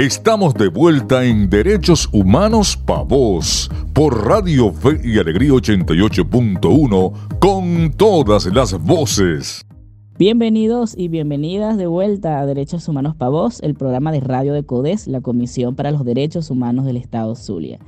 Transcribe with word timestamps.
Estamos 0.00 0.54
de 0.54 0.68
vuelta 0.68 1.26
en 1.26 1.50
Derechos 1.50 2.08
Humanos 2.10 2.74
Pa' 2.74 3.02
Vos 3.02 3.70
por 3.92 4.26
Radio 4.26 4.72
Fe 4.72 4.98
y 5.04 5.18
Alegría 5.18 5.50
88.1 5.50 7.12
con 7.38 7.92
todas 7.98 8.46
las 8.46 8.82
voces. 8.82 9.66
Bienvenidos 10.18 10.96
y 10.96 11.08
bienvenidas 11.08 11.76
de 11.76 11.86
vuelta 11.86 12.40
a 12.40 12.46
Derechos 12.46 12.88
Humanos 12.88 13.14
Pa' 13.14 13.28
Vos, 13.28 13.60
el 13.60 13.74
programa 13.74 14.10
de 14.10 14.20
radio 14.20 14.54
de 14.54 14.62
CODES, 14.62 15.06
la 15.06 15.20
Comisión 15.20 15.74
para 15.74 15.90
los 15.90 16.02
Derechos 16.06 16.50
Humanos 16.50 16.86
del 16.86 16.96
Estado 16.96 17.34
Zulia. 17.34 17.78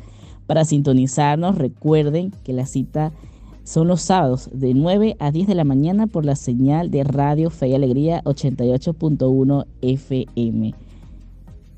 Para 0.47 0.67
sintonizarnos, 0.67 1.57
recuerden 1.57 2.31
que 2.45 2.53
la 2.53 2.67
cita 2.67 3.13
son 3.65 3.89
los 3.89 4.03
sábados 4.03 4.51
de 4.53 4.75
9 4.75 5.17
a 5.19 5.31
10 5.31 5.47
de 5.47 5.55
la 5.55 5.65
mañana 5.65 6.07
por 6.09 6.27
la 6.27 6.37
señal 6.37 6.91
de 6.91 7.05
Radio 7.05 7.49
Fe 7.49 7.69
y 7.69 7.75
Alegría 7.75 8.23
88.1 8.25 9.65
FM. 9.81 10.75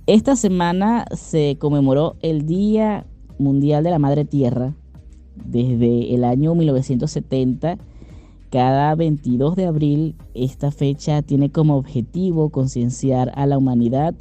Esta 0.06 0.36
semana 0.36 1.06
se 1.16 1.56
conmemoró 1.58 2.16
el 2.20 2.44
Día 2.44 3.06
Mundial 3.38 3.84
de 3.84 3.90
la 3.90 3.98
Madre 3.98 4.26
Tierra. 4.26 4.74
Desde 5.34 6.14
el 6.14 6.24
año 6.24 6.54
1970, 6.54 7.78
cada 8.50 8.94
22 8.96 9.56
de 9.56 9.64
abril, 9.64 10.16
esta 10.34 10.70
fecha 10.70 11.22
tiene 11.22 11.50
como 11.50 11.78
objetivo 11.78 12.50
concienciar 12.50 13.32
a 13.34 13.46
la 13.46 13.56
humanidad 13.56 14.14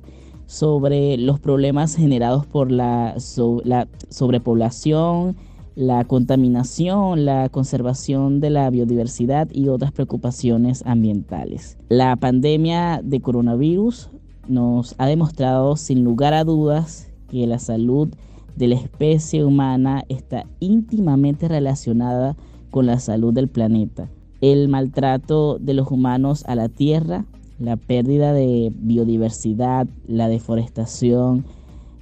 sobre 0.45 1.17
los 1.17 1.41
problemas 1.41 1.97
generados 1.97 2.45
por 2.45 2.71
la, 2.71 3.17
la 3.65 3.87
sobrepoblación, 4.07 5.35
la 5.75 6.05
contaminación, 6.05 7.25
la 7.25 7.49
conservación 7.49 8.39
de 8.39 8.51
la 8.51 8.69
biodiversidad 8.69 9.49
y 9.51 9.67
otras 9.67 9.91
preocupaciones 9.91 10.81
ambientales. 10.85 11.77
La 11.89 12.15
pandemia 12.15 13.01
de 13.03 13.19
coronavirus 13.19 14.09
nos 14.47 14.95
ha 14.97 15.07
demostrado 15.07 15.75
sin 15.75 16.03
lugar 16.03 16.33
a 16.33 16.43
dudas 16.43 17.07
que 17.29 17.47
la 17.47 17.59
salud 17.59 18.09
de 18.55 18.67
la 18.67 18.75
especie 18.75 19.43
humana 19.43 20.03
está 20.09 20.45
íntimamente 20.59 21.47
relacionada 21.47 22.35
con 22.71 22.85
la 22.85 22.99
salud 22.99 23.33
del 23.33 23.47
planeta. 23.47 24.09
El 24.41 24.67
maltrato 24.67 25.57
de 25.59 25.73
los 25.73 25.89
humanos 25.89 26.43
a 26.47 26.55
la 26.55 26.69
tierra, 26.69 27.25
la 27.59 27.77
pérdida 27.77 28.33
de 28.33 28.71
biodiversidad, 28.75 29.87
la 30.07 30.27
deforestación, 30.27 31.45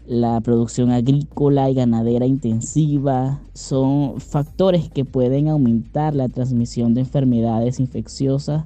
la 0.07 0.41
producción 0.41 0.91
agrícola 0.91 1.69
y 1.69 1.75
ganadera 1.75 2.25
intensiva 2.25 3.39
son 3.53 4.19
factores 4.19 4.89
que 4.89 5.05
pueden 5.05 5.47
aumentar 5.47 6.15
la 6.15 6.27
transmisión 6.27 6.93
de 6.93 7.01
enfermedades 7.01 7.79
infecciosas 7.79 8.65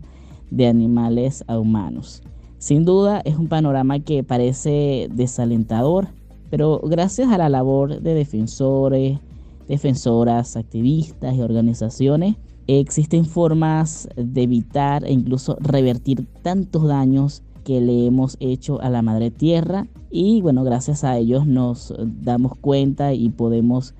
de 0.50 0.68
animales 0.68 1.44
a 1.48 1.60
humanos. 1.60 2.24
Sin 2.66 2.84
duda 2.84 3.22
es 3.26 3.38
un 3.38 3.48
panorama 3.48 4.00
que 4.00 4.24
parece 4.24 5.08
desalentador, 5.14 6.08
pero 6.50 6.82
gracias 6.84 7.30
a 7.30 7.38
la 7.38 7.48
labor 7.48 8.02
de 8.02 8.16
defensores, 8.16 9.20
defensoras, 9.68 10.58
activistas 10.58 11.36
y 11.36 11.42
organizaciones, 11.42 12.38
existen 12.66 13.26
formas 13.26 14.10
de 14.16 14.42
evitar 14.42 15.06
e 15.06 15.12
incluso 15.12 15.58
revertir 15.60 16.26
tantos 16.42 16.88
daños 16.88 17.44
que 17.64 17.82
le 17.82 18.08
hemos 18.08 18.36
hecho 18.40 18.82
a 18.82 18.90
la 18.90 19.04
madre 19.04 19.30
tierra 19.30 19.86
y 20.10 20.42
bueno, 20.42 20.64
gracias 20.64 21.04
a 21.04 21.20
ellos 21.20 21.46
nos 21.46 21.94
damos 22.00 22.58
cuenta 22.58 23.14
y 23.14 23.30
podemos 23.30 23.94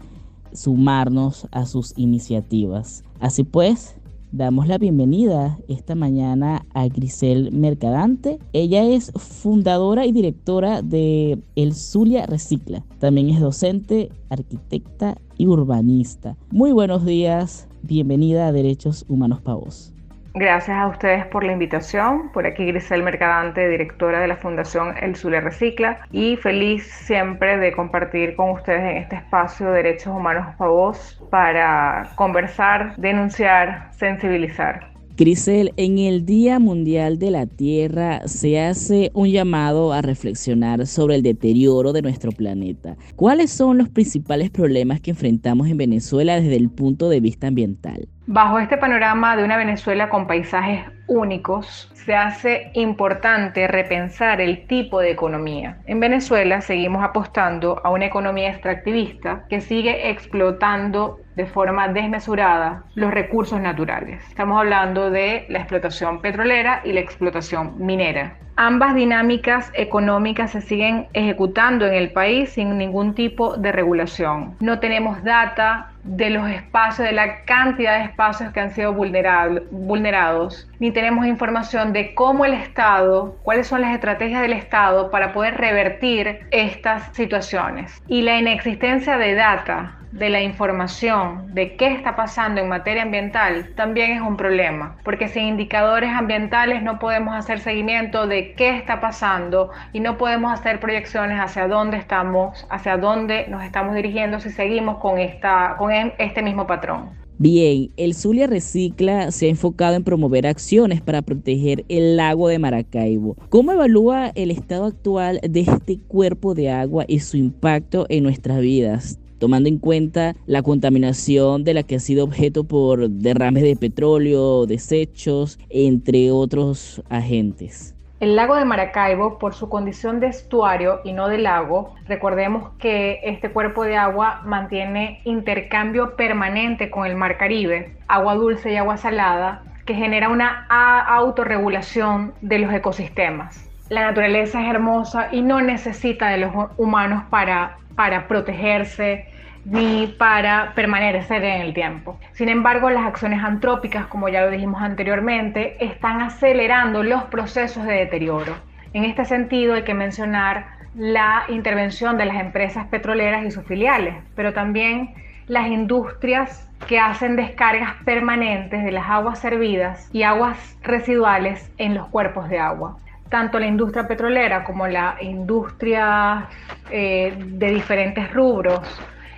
sumarnos 0.54 1.48
a 1.52 1.68
sus 1.68 1.94
iniciativas. 1.98 3.04
Así 3.20 3.44
pues, 3.44 3.96
Damos 4.36 4.68
la 4.68 4.78
bienvenida 4.78 5.58
esta 5.70 5.96
mañana 5.96 6.66
a 6.74 6.90
Grisel 6.90 7.54
Mercadante. 7.54 8.38
Ella 8.52 8.84
es 8.84 9.14
fundadora 9.16 10.06
y 10.06 10.12
directora 10.12 10.82
de 10.82 11.40
El 11.56 11.74
Zulia 11.74 12.26
Recicla. 12.26 12.84
También 13.00 13.30
es 13.30 13.40
docente, 13.40 14.10
arquitecta 14.28 15.18
y 15.38 15.48
urbanista. 15.48 16.36
Muy 16.52 16.74
buenos 16.74 17.06
días, 17.06 17.70
bienvenida 17.82 18.48
a 18.48 18.52
Derechos 18.52 19.06
Humanos 19.08 19.40
Pavos. 19.40 19.95
Gracias 20.38 20.76
a 20.76 20.88
ustedes 20.88 21.26
por 21.28 21.46
la 21.46 21.54
invitación. 21.54 22.30
Por 22.34 22.46
aquí 22.46 22.66
Grisel 22.66 23.04
Mercadante, 23.04 23.70
directora 23.70 24.20
de 24.20 24.28
la 24.28 24.36
Fundación 24.36 24.94
El 25.02 25.16
Zulia 25.16 25.40
Recicla. 25.40 26.06
Y 26.12 26.36
feliz 26.36 26.86
siempre 26.92 27.58
de 27.58 27.72
compartir 27.72 28.36
con 28.36 28.50
ustedes 28.50 28.82
en 28.82 28.98
este 28.98 29.16
espacio 29.16 29.72
Derechos 29.72 30.08
Humanos 30.08 30.54
para 30.58 30.70
Voz 30.70 31.24
para 31.32 32.10
conversar, 32.16 32.98
denunciar, 32.98 33.88
sensibilizar. 33.94 34.95
Grisel, 35.18 35.72
en 35.78 35.98
el 35.98 36.26
Día 36.26 36.60
Mundial 36.60 37.20
de 37.20 37.32
la 37.32 37.46
Tierra 37.46 38.28
se 38.28 38.60
hace 38.60 39.12
un 39.14 39.30
llamado 39.30 39.94
a 39.94 40.02
reflexionar 40.02 40.86
sobre 40.88 41.16
el 41.16 41.24
deterioro 41.24 41.94
de 41.94 42.02
nuestro 42.02 42.34
planeta. 42.34 42.98
¿Cuáles 43.16 43.50
son 43.50 43.78
los 43.78 43.88
principales 43.88 44.50
problemas 44.50 45.00
que 45.00 45.12
enfrentamos 45.12 45.70
en 45.70 45.78
Venezuela 45.78 46.36
desde 46.36 46.58
el 46.58 46.70
punto 46.70 47.08
de 47.08 47.22
vista 47.22 47.48
ambiental? 47.48 48.10
Bajo 48.28 48.60
este 48.60 48.76
panorama 48.76 49.38
de 49.38 49.46
una 49.46 49.56
Venezuela 49.56 50.10
con 50.10 50.28
paisajes 50.28 50.82
únicos, 51.08 51.90
se 51.94 52.14
hace 52.14 52.72
importante 52.74 53.68
repensar 53.68 54.42
el 54.42 54.68
tipo 54.68 55.00
de 55.00 55.12
economía. 55.12 55.78
En 55.86 56.02
Venezuela 56.02 56.60
seguimos 56.60 57.02
apostando 57.04 57.80
a 57.86 57.90
una 57.90 58.08
economía 58.08 58.50
extractivista 58.50 59.46
que 59.48 59.62
sigue 59.62 60.10
explotando 60.10 61.20
de 61.36 61.46
forma 61.46 61.88
desmesurada 61.90 62.84
los 62.96 63.12
recursos 63.12 63.60
naturales. 63.60 64.24
Estamos 64.28 64.60
hablando 64.60 65.12
de 65.12 65.46
la 65.50 65.60
explotación 65.60 66.22
petrolera 66.22 66.82
y 66.84 66.94
la 66.94 67.02
explotación 67.02 67.76
minera. 67.78 68.38
Ambas 68.58 68.96
dinámicas 68.96 69.70
económicas 69.74 70.52
se 70.52 70.62
siguen 70.62 71.08
ejecutando 71.12 71.86
en 71.86 71.94
el 71.94 72.12
país 72.12 72.52
sin 72.52 72.78
ningún 72.78 73.14
tipo 73.14 73.58
de 73.58 73.74
regulación. 73.74 74.56
No 74.62 74.80
tenemos 74.80 75.22
data 75.26 75.92
de 76.06 76.30
los 76.30 76.50
espacios, 76.50 77.06
de 77.06 77.14
la 77.14 77.44
cantidad 77.44 77.98
de 77.98 78.06
espacios 78.06 78.54
que 78.54 78.62
han 78.62 78.72
sido 78.72 78.94
vulnerados, 78.94 80.70
ni 80.80 80.92
tenemos 80.92 81.26
información 81.26 81.92
de 81.92 82.14
cómo 82.14 82.46
el 82.46 82.54
Estado, 82.54 83.36
cuáles 83.44 83.68
son 83.68 83.82
las 83.82 83.94
estrategias 83.94 84.42
del 84.42 84.54
Estado 84.54 85.12
para 85.12 85.34
poder 85.34 85.58
revertir 85.58 86.40
estas 86.52 87.14
situaciones. 87.14 88.02
Y 88.08 88.22
la 88.22 88.38
inexistencia 88.38 89.18
de 89.18 89.34
data 89.34 89.98
de 90.16 90.30
la 90.30 90.42
información 90.42 91.54
de 91.54 91.76
qué 91.76 91.88
está 91.88 92.16
pasando 92.16 92.62
en 92.62 92.70
materia 92.70 93.04
ambiental 93.04 93.72
también 93.76 94.12
es 94.12 94.22
un 94.22 94.38
problema, 94.38 94.96
porque 95.04 95.28
sin 95.28 95.44
indicadores 95.44 96.10
ambientales 96.12 96.82
no 96.84 97.00
podemos 97.00 97.36
hacer 97.36 97.60
seguimiento 97.60 98.26
de 98.26 98.45
qué 98.54 98.78
está 98.78 99.02
pasando 99.02 99.70
y 99.94 100.00
no 100.00 100.18
podemos 100.18 100.54
hacer 100.54 100.80
proyecciones 100.80 101.40
hacia 101.40 101.68
dónde 101.68 101.98
estamos, 101.98 102.66
hacia 102.70 102.98
dónde 102.98 103.48
nos 103.48 103.64
estamos 103.64 103.96
dirigiendo 103.96 104.40
si 104.40 104.50
seguimos 104.50 104.98
con, 104.98 105.18
esta, 105.18 105.76
con 105.78 105.92
este 105.92 106.42
mismo 106.42 106.68
patrón. 106.68 107.10
Bien, 107.38 107.92
el 107.98 108.14
Zulia 108.14 108.48
Recicla 108.48 109.30
se 109.32 109.48
ha 109.48 109.50
enfocado 109.50 109.96
en 109.96 110.06
promover 110.06 110.48
acciones 110.48 111.02
para 111.02 111.22
proteger 111.22 111.84
el 111.90 112.16
lago 112.16 112.48
de 112.48 112.60
Maracaibo. 112.60 113.36
¿Cómo 113.50 113.74
evalúa 113.74 114.32
el 114.36 114.52
estado 114.52 114.86
actual 114.86 115.42
de 115.44 115.62
este 115.62 116.00
cuerpo 116.00 116.54
de 116.54 116.72
agua 116.72 117.04
y 117.10 117.20
su 117.20 117.36
impacto 117.36 118.06
en 118.10 118.24
nuestras 118.24 118.62
vidas? 118.62 119.20
tomando 119.38 119.70
en 119.70 119.78
cuenta 119.78 120.36
la 120.46 120.64
contaminación 120.64 121.64
de 121.64 121.74
la 121.74 121.84
que 121.84 121.96
ha 121.96 122.00
sido 122.00 122.24
objeto 122.24 122.64
por 122.64 123.10
derrames 123.10 123.64
de 123.64 123.76
petróleo, 123.76 124.66
desechos, 124.66 125.60
entre 125.70 126.32
otros 126.32 127.04
agentes. 127.10 127.95
El 128.22 128.38
lago 128.38 128.56
de 128.56 128.64
Maracaibo, 128.64 129.38
por 129.40 129.54
su 129.54 129.68
condición 129.68 130.20
de 130.20 130.28
estuario 130.28 131.02
y 131.04 131.12
no 131.12 131.28
de 131.28 131.38
lago, 131.38 131.96
recordemos 132.08 132.72
que 132.80 133.20
este 133.24 133.52
cuerpo 133.52 133.84
de 133.84 133.98
agua 133.98 134.42
mantiene 134.46 135.20
intercambio 135.26 136.16
permanente 136.16 136.90
con 136.90 137.06
el 137.06 137.16
mar 137.16 137.38
Caribe, 137.38 137.98
agua 138.08 138.36
dulce 138.36 138.72
y 138.72 138.78
agua 138.78 138.96
salada, 138.98 139.64
que 139.86 139.96
genera 139.96 140.30
una 140.30 140.66
autorregulación 141.08 142.34
de 142.42 142.60
los 142.60 142.74
ecosistemas. 142.74 143.70
La 143.90 144.02
naturaleza 144.02 144.62
es 144.62 144.70
hermosa 144.70 145.28
y 145.32 145.42
no 145.42 145.62
necesita 145.62 146.30
de 146.30 146.38
los 146.38 146.54
humanos 146.78 147.24
para 147.30 147.78
para 147.96 148.28
protegerse 148.28 149.26
ni 149.66 150.08
para 150.08 150.74
permanecer 150.76 151.44
en 151.44 151.62
el 151.62 151.74
tiempo. 151.74 152.20
Sin 152.34 152.50
embargo, 152.50 152.90
las 152.90 153.06
acciones 153.06 153.44
antrópicas, 153.44 154.06
como 154.08 154.30
ya 154.30 154.42
lo 154.42 154.52
dijimos 154.52 154.82
anteriormente, 154.82 155.84
están 155.84 156.22
acelerando 156.22 157.04
los 157.04 157.24
procesos 157.26 157.86
de 157.86 157.94
deterioro. 157.94 158.56
En 158.94 159.04
este 159.04 159.26
sentido, 159.26 159.74
hay 159.74 159.84
que 159.84 159.96
mencionar 159.96 160.68
la 160.96 161.44
intervención 161.50 162.18
de 162.18 162.26
las 162.26 162.38
empresas 162.38 162.86
petroleras 162.88 163.44
y 163.44 163.52
sus 163.52 163.66
filiales, 163.66 164.16
pero 164.36 164.54
también 164.54 165.14
las 165.48 165.68
industrias 165.68 166.70
que 166.88 167.00
hacen 167.00 167.36
descargas 167.36 167.96
permanentes 168.06 168.84
de 168.84 168.92
las 168.92 169.10
aguas 169.10 169.40
servidas 169.40 170.10
y 170.14 170.24
aguas 170.24 170.78
residuales 170.84 171.72
en 171.78 171.96
los 171.96 172.08
cuerpos 172.08 172.50
de 172.50 172.60
agua 172.60 172.98
tanto 173.30 173.60
la 173.60 173.68
industria 173.68 174.08
petrolera 174.08 174.64
como 174.64 174.88
la 174.88 175.18
industria 175.20 176.48
eh, 176.90 177.34
de 177.38 177.68
diferentes 177.72 178.32
rubros, 178.32 178.80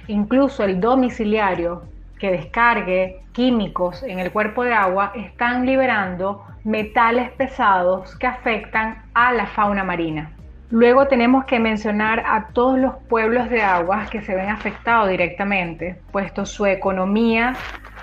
incluso 0.07 0.63
el 0.63 0.79
domiciliario 0.79 1.83
que 2.19 2.31
descargue 2.31 3.21
químicos 3.31 4.03
en 4.03 4.19
el 4.19 4.31
cuerpo 4.31 4.63
de 4.63 4.73
agua, 4.73 5.11
están 5.15 5.65
liberando 5.65 6.43
metales 6.63 7.31
pesados 7.31 8.15
que 8.17 8.27
afectan 8.27 9.03
a 9.13 9.31
la 9.31 9.45
fauna 9.45 9.83
marina. 9.83 10.31
Luego 10.69 11.07
tenemos 11.07 11.45
que 11.45 11.59
mencionar 11.59 12.23
a 12.25 12.47
todos 12.47 12.77
los 12.77 12.95
pueblos 13.07 13.49
de 13.49 13.61
aguas 13.61 14.09
que 14.09 14.21
se 14.21 14.35
ven 14.35 14.49
afectados 14.49 15.09
directamente, 15.09 16.01
puesto 16.11 16.45
su 16.45 16.65
economía 16.65 17.55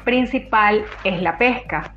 principal 0.04 0.84
es 1.02 1.20
la 1.20 1.36
pesca 1.36 1.92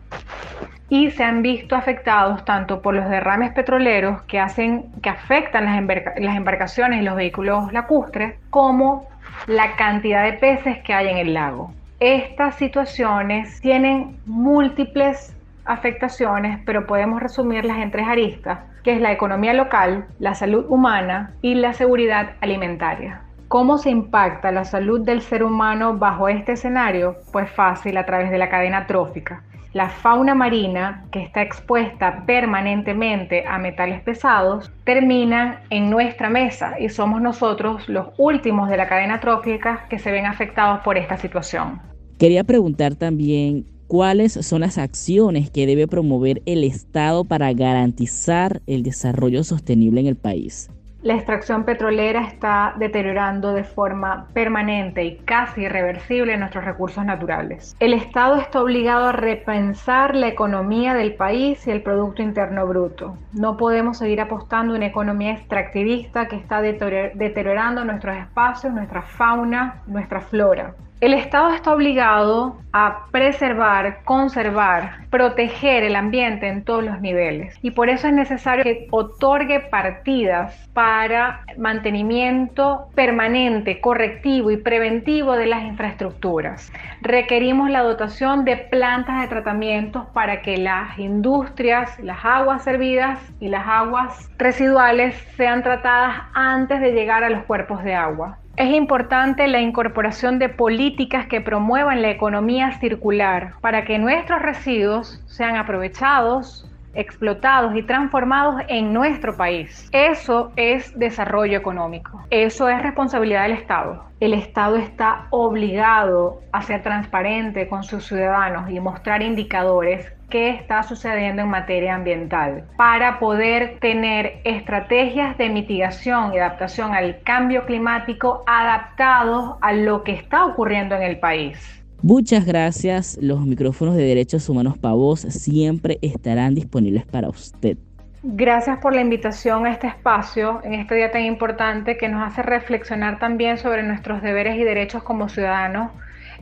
y 0.89 1.11
se 1.11 1.23
han 1.23 1.41
visto 1.41 1.75
afectados 1.75 2.45
tanto 2.45 2.81
por 2.81 2.95
los 2.95 3.09
derrames 3.09 3.51
petroleros 3.51 4.21
que 4.23 4.39
hacen 4.39 4.85
que 5.01 5.09
afectan 5.09 5.65
las, 5.65 6.35
embarcaciones 6.35 7.01
y 7.01 7.03
los 7.03 7.15
vehículos 7.15 7.71
lacustres 7.73 8.35
como 8.49 9.07
la 9.47 9.75
cantidad 9.75 10.23
de 10.23 10.33
peces 10.33 10.77
que 10.83 10.93
hay 10.93 11.07
en 11.09 11.17
el 11.17 11.33
lago. 11.33 11.73
Estas 11.99 12.55
situaciones 12.55 13.59
tienen 13.61 14.17
múltiples 14.25 15.35
afectaciones, 15.65 16.59
pero 16.65 16.87
podemos 16.87 17.21
resumirlas 17.21 17.77
en 17.77 17.91
tres 17.91 18.07
aristas, 18.07 18.59
que 18.83 18.93
es 18.93 19.01
la 19.01 19.11
economía 19.11 19.53
local, 19.53 20.05
la 20.19 20.33
salud 20.33 20.65
humana 20.69 21.33
y 21.41 21.55
la 21.55 21.73
seguridad 21.73 22.35
alimentaria. 22.41 23.21
¿Cómo 23.47 23.77
se 23.77 23.89
impacta 23.89 24.51
la 24.51 24.65
salud 24.65 25.05
del 25.05 25.21
ser 25.21 25.41
humano 25.41 25.97
bajo 25.97 26.27
este 26.27 26.53
escenario? 26.53 27.15
Pues 27.31 27.49
fácil, 27.49 27.95
a 27.95 28.05
través 28.05 28.29
de 28.29 28.37
la 28.37 28.49
cadena 28.49 28.87
trófica. 28.87 29.41
La 29.71 29.87
fauna 29.89 30.35
marina, 30.35 31.05
que 31.11 31.21
está 31.21 31.43
expuesta 31.43 32.25
permanentemente 32.25 33.45
a 33.47 33.57
metales 33.57 34.01
pesados, 34.01 34.69
termina 34.83 35.61
en 35.69 35.89
nuestra 35.89 36.29
mesa 36.29 36.77
y 36.77 36.89
somos 36.89 37.21
nosotros 37.21 37.87
los 37.87 38.07
últimos 38.17 38.69
de 38.69 38.75
la 38.75 38.89
cadena 38.89 39.21
trófica 39.21 39.85
que 39.89 39.97
se 39.97 40.11
ven 40.11 40.25
afectados 40.25 40.81
por 40.81 40.97
esta 40.97 41.15
situación. 41.15 41.79
Quería 42.19 42.43
preguntar 42.43 42.95
también 42.95 43.65
cuáles 43.87 44.33
son 44.33 44.59
las 44.59 44.77
acciones 44.77 45.49
que 45.51 45.65
debe 45.65 45.87
promover 45.87 46.41
el 46.45 46.65
Estado 46.65 47.23
para 47.23 47.53
garantizar 47.53 48.61
el 48.67 48.83
desarrollo 48.83 49.45
sostenible 49.45 50.01
en 50.01 50.07
el 50.07 50.17
país. 50.17 50.69
La 51.03 51.13
extracción 51.13 51.63
petrolera 51.63 52.21
está 52.21 52.73
deteriorando 52.77 53.53
de 53.53 53.63
forma 53.63 54.27
permanente 54.33 55.03
y 55.03 55.17
casi 55.17 55.61
irreversible 55.61 56.37
nuestros 56.37 56.65
recursos 56.65 57.05
naturales. 57.05 57.75
El 57.79 57.93
Estado 57.93 58.37
está 58.37 58.61
obligado 58.61 59.05
a 59.05 59.11
repensar 59.11 60.15
la 60.15 60.27
economía 60.27 60.95
del 60.95 61.13
país 61.13 61.65
y 61.67 61.71
el 61.71 61.83
Producto 61.83 62.23
Interno 62.23 62.65
Bruto. 62.65 63.15
No 63.31 63.57
podemos 63.57 63.99
seguir 63.99 64.21
apostando 64.21 64.73
en 64.73 64.79
una 64.79 64.87
economía 64.87 65.33
extractivista 65.33 66.27
que 66.27 66.35
está 66.35 66.61
deteriorando 66.61 67.85
nuestros 67.85 68.17
espacios, 68.17 68.73
nuestra 68.73 69.03
fauna, 69.03 69.83
nuestra 69.85 70.21
flora. 70.21 70.73
El 70.99 71.13
Estado 71.13 71.51
está 71.53 71.75
obligado 71.75 72.57
a 72.73 73.05
preservar, 73.11 74.03
conservar, 74.03 75.05
proteger 75.11 75.83
el 75.83 75.95
ambiente 75.95 76.47
en 76.47 76.63
todos 76.63 76.83
los 76.83 76.99
niveles 77.01 77.55
y 77.61 77.69
por 77.69 77.89
eso 77.89 78.07
es 78.07 78.13
necesario 78.13 78.63
que 78.63 78.87
otorgue 78.89 79.59
partidas 79.59 80.67
para 80.73 81.41
mantenimiento 81.55 82.87
permanente, 82.95 83.79
correctivo 83.79 84.49
y 84.49 84.57
preventivo 84.57 85.33
de 85.33 85.45
las 85.45 85.65
infraestructuras. 85.65 86.73
Requerimos 87.01 87.69
la 87.69 87.83
dotación 87.83 88.43
de 88.43 88.57
plantas 88.57 89.21
de 89.21 89.27
tratamiento 89.27 90.07
para 90.13 90.41
que 90.41 90.57
las 90.57 90.97
industrias, 90.97 91.99
las 91.99 92.25
aguas 92.25 92.63
servidas 92.63 93.19
y 93.39 93.49
las 93.49 93.67
aguas 93.67 94.31
residuales 94.39 95.13
sean 95.35 95.61
tratadas 95.61 96.23
antes 96.33 96.81
de 96.81 96.93
llegar 96.93 97.23
a 97.23 97.29
los 97.29 97.43
cuerpos 97.43 97.83
de 97.83 97.93
agua. 97.93 98.39
Es 98.57 98.73
importante 98.73 99.47
la 99.47 99.61
incorporación 99.61 100.39
de 100.39 100.49
políticas 100.49 101.27
que 101.27 101.41
promuevan 101.41 102.01
la 102.01 102.09
economía 102.09 102.71
circular 102.79 103.53
para 103.61 103.85
que 103.85 103.99
nuestros 103.99 104.41
residuos 104.41 105.21
sean 105.27 105.57
aprovechados, 105.57 106.67
explotados 106.95 107.75
y 107.75 107.83
transformados 107.83 108.63
en 108.67 108.93
nuestro 108.93 109.37
país. 109.37 109.87
Eso 109.91 110.51
es 110.55 110.97
desarrollo 110.97 111.55
económico. 111.55 112.25
Eso 112.31 112.67
es 112.67 112.81
responsabilidad 112.81 113.43
del 113.43 113.51
Estado. 113.51 114.05
El 114.19 114.33
Estado 114.33 114.77
está 114.77 115.27
obligado 115.29 116.41
a 116.51 116.63
ser 116.63 116.81
transparente 116.81 117.67
con 117.67 117.83
sus 117.83 118.07
ciudadanos 118.07 118.71
y 118.71 118.79
mostrar 118.79 119.21
indicadores 119.21 120.11
qué 120.29 120.49
está 120.49 120.83
sucediendo 120.83 121.43
en 121.43 121.49
materia 121.49 121.95
ambiental 121.95 122.65
para 122.77 123.19
poder 123.19 123.79
tener 123.79 124.41
estrategias 124.43 125.37
de 125.37 125.49
mitigación 125.49 126.33
y 126.33 126.37
adaptación 126.37 126.93
al 126.93 127.21
cambio 127.23 127.65
climático 127.65 128.43
adaptados 128.45 129.55
a 129.61 129.73
lo 129.73 130.03
que 130.03 130.13
está 130.13 130.45
ocurriendo 130.45 130.95
en 130.95 131.03
el 131.03 131.19
país. 131.19 131.57
Muchas 132.01 132.45
gracias. 132.45 133.17
Los 133.21 133.45
micrófonos 133.45 133.95
de 133.95 134.03
Derechos 134.03 134.47
Humanos 134.49 134.77
Pavos 134.77 135.21
siempre 135.21 135.97
estarán 136.01 136.53
disponibles 136.53 137.05
para 137.05 137.29
usted. 137.29 137.77
Gracias 138.23 138.79
por 138.79 138.93
la 138.93 139.01
invitación 139.01 139.65
a 139.65 139.71
este 139.71 139.87
espacio 139.87 140.59
en 140.63 140.73
este 140.73 140.95
día 140.95 141.11
tan 141.11 141.23
importante 141.23 141.97
que 141.97 142.09
nos 142.09 142.27
hace 142.27 142.43
reflexionar 142.43 143.19
también 143.19 143.57
sobre 143.57 143.83
nuestros 143.83 144.21
deberes 144.21 144.57
y 144.57 144.63
derechos 144.63 145.03
como 145.03 145.29
ciudadanos 145.29 145.91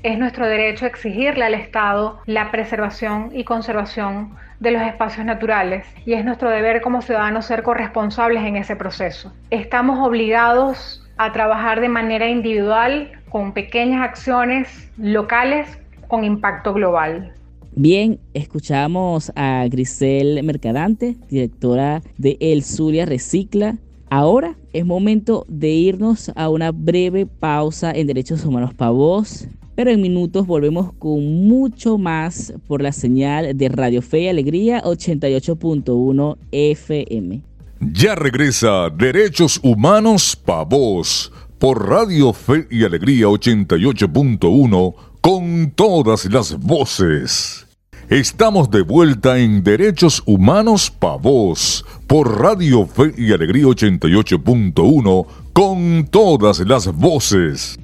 es 0.05 0.19
nuestro 0.19 0.45
derecho 0.45 0.85
exigirle 0.85 1.45
al 1.45 1.55
Estado 1.55 2.19
la 2.27 2.51
preservación 2.51 3.31
y 3.33 3.43
conservación 3.43 4.35
de 4.59 4.69
los 4.69 4.83
espacios 4.83 5.25
naturales 5.25 5.83
y 6.05 6.13
es 6.13 6.23
nuestro 6.23 6.51
deber 6.51 6.81
como 6.81 7.01
ciudadanos 7.01 7.47
ser 7.47 7.63
corresponsables 7.63 8.43
en 8.43 8.55
ese 8.55 8.75
proceso. 8.75 9.33
Estamos 9.49 10.07
obligados 10.07 11.03
a 11.17 11.31
trabajar 11.31 11.81
de 11.81 11.89
manera 11.89 12.29
individual 12.29 13.13
con 13.29 13.51
pequeñas 13.51 14.03
acciones 14.03 14.91
locales 14.99 15.67
con 16.07 16.23
impacto 16.23 16.75
global. 16.75 17.33
Bien, 17.71 18.19
escuchamos 18.35 19.31
a 19.35 19.65
Grisel 19.71 20.43
Mercadante, 20.43 21.15
directora 21.31 22.03
de 22.19 22.37
El 22.39 22.63
Zulia 22.63 23.07
Recicla. 23.07 23.77
Ahora 24.11 24.55
es 24.71 24.85
momento 24.85 25.45
de 25.49 25.69
irnos 25.69 26.31
a 26.35 26.49
una 26.49 26.71
breve 26.71 27.25
pausa 27.25 27.91
en 27.91 28.05
Derechos 28.05 28.45
Humanos 28.45 28.71
para 28.75 28.91
Vos. 28.91 29.47
Pero 29.75 29.91
en 29.91 30.01
minutos 30.01 30.47
volvemos 30.47 30.93
con 30.93 31.47
mucho 31.47 31.97
más 31.97 32.53
por 32.65 32.81
la 32.81 32.93
señal 32.93 33.57
de 33.57 33.69
Radio 33.69 34.01
Fe 34.01 34.21
y 34.21 34.27
Alegría 34.29 34.81
88.1 34.83 36.37
FM. 36.51 37.41
Ya 37.81 38.15
regresa 38.15 38.89
Derechos 38.89 39.59
Humanos 39.61 40.35
Pa' 40.35 40.63
Vos 40.63 41.31
por 41.59 41.89
Radio 41.89 42.31
Fe 42.31 42.67
y 42.71 42.83
Alegría 42.85 43.27
88.1 43.27 44.95
con 45.19 45.71
todas 45.71 46.25
las 46.25 46.57
voces. 46.57 47.67
Estamos 48.09 48.69
de 48.69 48.81
vuelta 48.81 49.39
en 49.39 49.63
Derechos 49.63 50.23
Humanos 50.25 50.89
Pa' 50.89 51.17
Vos 51.17 51.83
por 52.07 52.39
Radio 52.39 52.85
Fe 52.85 53.13
y 53.17 53.33
Alegría 53.33 53.65
88.1 53.65 55.25
con 55.53 56.07
todas 56.09 56.59
las 56.59 56.87
voces. 56.93 57.77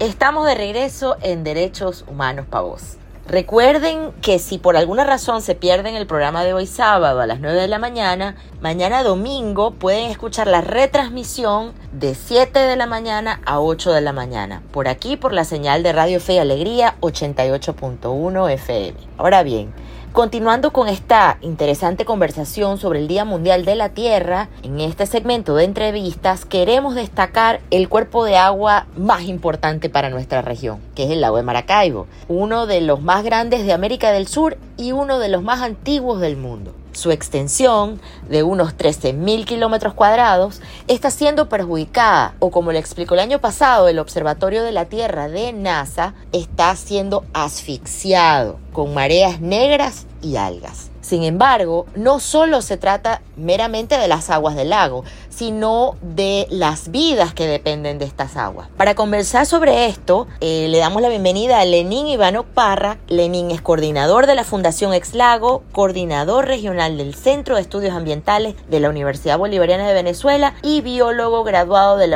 Estamos 0.00 0.44
de 0.44 0.56
regreso 0.56 1.16
en 1.22 1.44
Derechos 1.44 2.04
Humanos 2.08 2.46
para 2.50 2.62
Vos. 2.62 2.96
Recuerden 3.28 4.10
que 4.22 4.40
si 4.40 4.58
por 4.58 4.76
alguna 4.76 5.04
razón 5.04 5.40
se 5.40 5.54
pierden 5.54 5.94
el 5.94 6.08
programa 6.08 6.42
de 6.42 6.52
hoy 6.52 6.66
sábado 6.66 7.20
a 7.20 7.28
las 7.28 7.38
9 7.38 7.60
de 7.60 7.68
la 7.68 7.78
mañana, 7.78 8.34
mañana 8.60 9.04
domingo 9.04 9.70
pueden 9.70 10.10
escuchar 10.10 10.48
la 10.48 10.62
retransmisión 10.62 11.74
de 11.92 12.16
7 12.16 12.58
de 12.58 12.74
la 12.74 12.86
mañana 12.86 13.40
a 13.46 13.60
8 13.60 13.92
de 13.92 14.00
la 14.00 14.12
mañana, 14.12 14.62
por 14.72 14.88
aquí 14.88 15.16
por 15.16 15.32
la 15.32 15.44
señal 15.44 15.84
de 15.84 15.92
Radio 15.92 16.18
Fe 16.18 16.34
y 16.34 16.38
Alegría 16.38 16.96
88.1 17.00 18.50
FM. 18.50 18.98
Ahora 19.16 19.44
bien, 19.44 19.72
Continuando 20.14 20.72
con 20.72 20.86
esta 20.86 21.38
interesante 21.40 22.04
conversación 22.04 22.78
sobre 22.78 23.00
el 23.00 23.08
Día 23.08 23.24
Mundial 23.24 23.64
de 23.64 23.74
la 23.74 23.88
Tierra, 23.88 24.48
en 24.62 24.78
este 24.78 25.06
segmento 25.06 25.56
de 25.56 25.64
entrevistas 25.64 26.44
queremos 26.44 26.94
destacar 26.94 27.60
el 27.72 27.88
cuerpo 27.88 28.24
de 28.24 28.36
agua 28.36 28.86
más 28.96 29.22
importante 29.22 29.90
para 29.90 30.10
nuestra 30.10 30.40
región, 30.40 30.78
que 30.94 31.02
es 31.02 31.10
el 31.10 31.20
lago 31.20 31.38
de 31.38 31.42
Maracaibo, 31.42 32.06
uno 32.28 32.66
de 32.66 32.80
los 32.80 33.02
más 33.02 33.24
grandes 33.24 33.66
de 33.66 33.72
América 33.72 34.12
del 34.12 34.28
Sur 34.28 34.56
y 34.76 34.92
uno 34.92 35.18
de 35.18 35.30
los 35.30 35.42
más 35.42 35.62
antiguos 35.62 36.20
del 36.20 36.36
mundo. 36.36 36.72
Su 36.94 37.10
extensión, 37.10 38.00
de 38.28 38.42
unos 38.42 38.76
13.000 38.76 39.44
kilómetros 39.44 39.94
cuadrados, 39.94 40.62
está 40.88 41.10
siendo 41.10 41.48
perjudicada, 41.48 42.34
o 42.38 42.50
como 42.50 42.72
le 42.72 42.78
explicó 42.78 43.14
el 43.14 43.20
año 43.20 43.40
pasado 43.40 43.88
el 43.88 43.98
Observatorio 43.98 44.62
de 44.62 44.72
la 44.72 44.86
Tierra 44.86 45.28
de 45.28 45.52
NASA, 45.52 46.14
está 46.32 46.74
siendo 46.76 47.24
asfixiado 47.34 48.58
con 48.72 48.94
mareas 48.94 49.40
negras 49.40 50.06
y 50.22 50.36
algas. 50.36 50.93
Sin 51.04 51.22
embargo, 51.22 51.84
no 51.94 52.18
solo 52.18 52.62
se 52.62 52.78
trata 52.78 53.20
meramente 53.36 53.98
de 53.98 54.08
las 54.08 54.30
aguas 54.30 54.56
del 54.56 54.70
lago, 54.70 55.04
sino 55.28 55.96
de 56.00 56.46
las 56.48 56.90
vidas 56.90 57.34
que 57.34 57.46
dependen 57.46 57.98
de 57.98 58.06
estas 58.06 58.38
aguas. 58.38 58.68
Para 58.78 58.94
conversar 58.94 59.44
sobre 59.44 59.84
esto, 59.86 60.26
eh, 60.40 60.66
le 60.70 60.78
damos 60.78 61.02
la 61.02 61.10
bienvenida 61.10 61.60
a 61.60 61.64
Lenín 61.66 62.06
Ivano 62.06 62.44
Parra. 62.44 62.96
Lenín 63.06 63.50
es 63.50 63.60
coordinador 63.60 64.26
de 64.26 64.34
la 64.34 64.44
Fundación 64.44 64.94
Ex 64.94 65.12
Lago, 65.12 65.62
coordinador 65.72 66.46
regional 66.46 66.96
del 66.96 67.14
Centro 67.14 67.56
de 67.56 67.60
Estudios 67.60 67.94
Ambientales 67.94 68.54
de 68.70 68.80
la 68.80 68.88
Universidad 68.88 69.36
Bolivariana 69.36 69.86
de 69.86 69.92
Venezuela 69.92 70.54
y 70.62 70.80
biólogo 70.80 71.44
graduado 71.44 71.98
de 71.98 72.06
la 72.06 72.14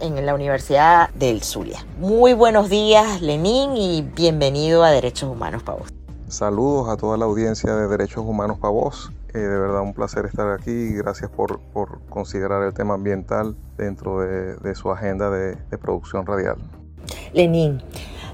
en 0.00 0.24
la 0.24 0.34
Universidad 0.34 1.10
del 1.10 1.42
Zulia. 1.42 1.84
Muy 1.98 2.32
buenos 2.32 2.70
días, 2.70 3.20
Lenín, 3.20 3.76
y 3.76 4.00
bienvenido 4.00 4.82
a 4.82 4.90
Derechos 4.90 5.28
Humanos 5.28 5.62
para. 5.62 5.99
Saludos 6.30 6.88
a 6.88 6.96
toda 6.96 7.16
la 7.16 7.24
audiencia 7.24 7.74
de 7.74 7.88
Derechos 7.88 8.24
Humanos 8.24 8.56
para 8.60 8.70
Vos. 8.70 9.10
Eh, 9.34 9.38
de 9.38 9.58
verdad 9.58 9.80
un 9.80 9.94
placer 9.94 10.26
estar 10.26 10.48
aquí 10.52 10.92
gracias 10.94 11.28
por, 11.28 11.60
considerar 12.08 12.62
el 12.62 12.72
tema 12.72 12.94
ambiental 12.94 13.56
dentro 13.76 14.20
de, 14.20 14.74
su 14.76 14.92
agenda 14.92 15.28
de, 15.28 15.56
de 15.56 15.78
producción 15.78 16.24
radial. 16.24 16.56
Lenín, 17.32 17.82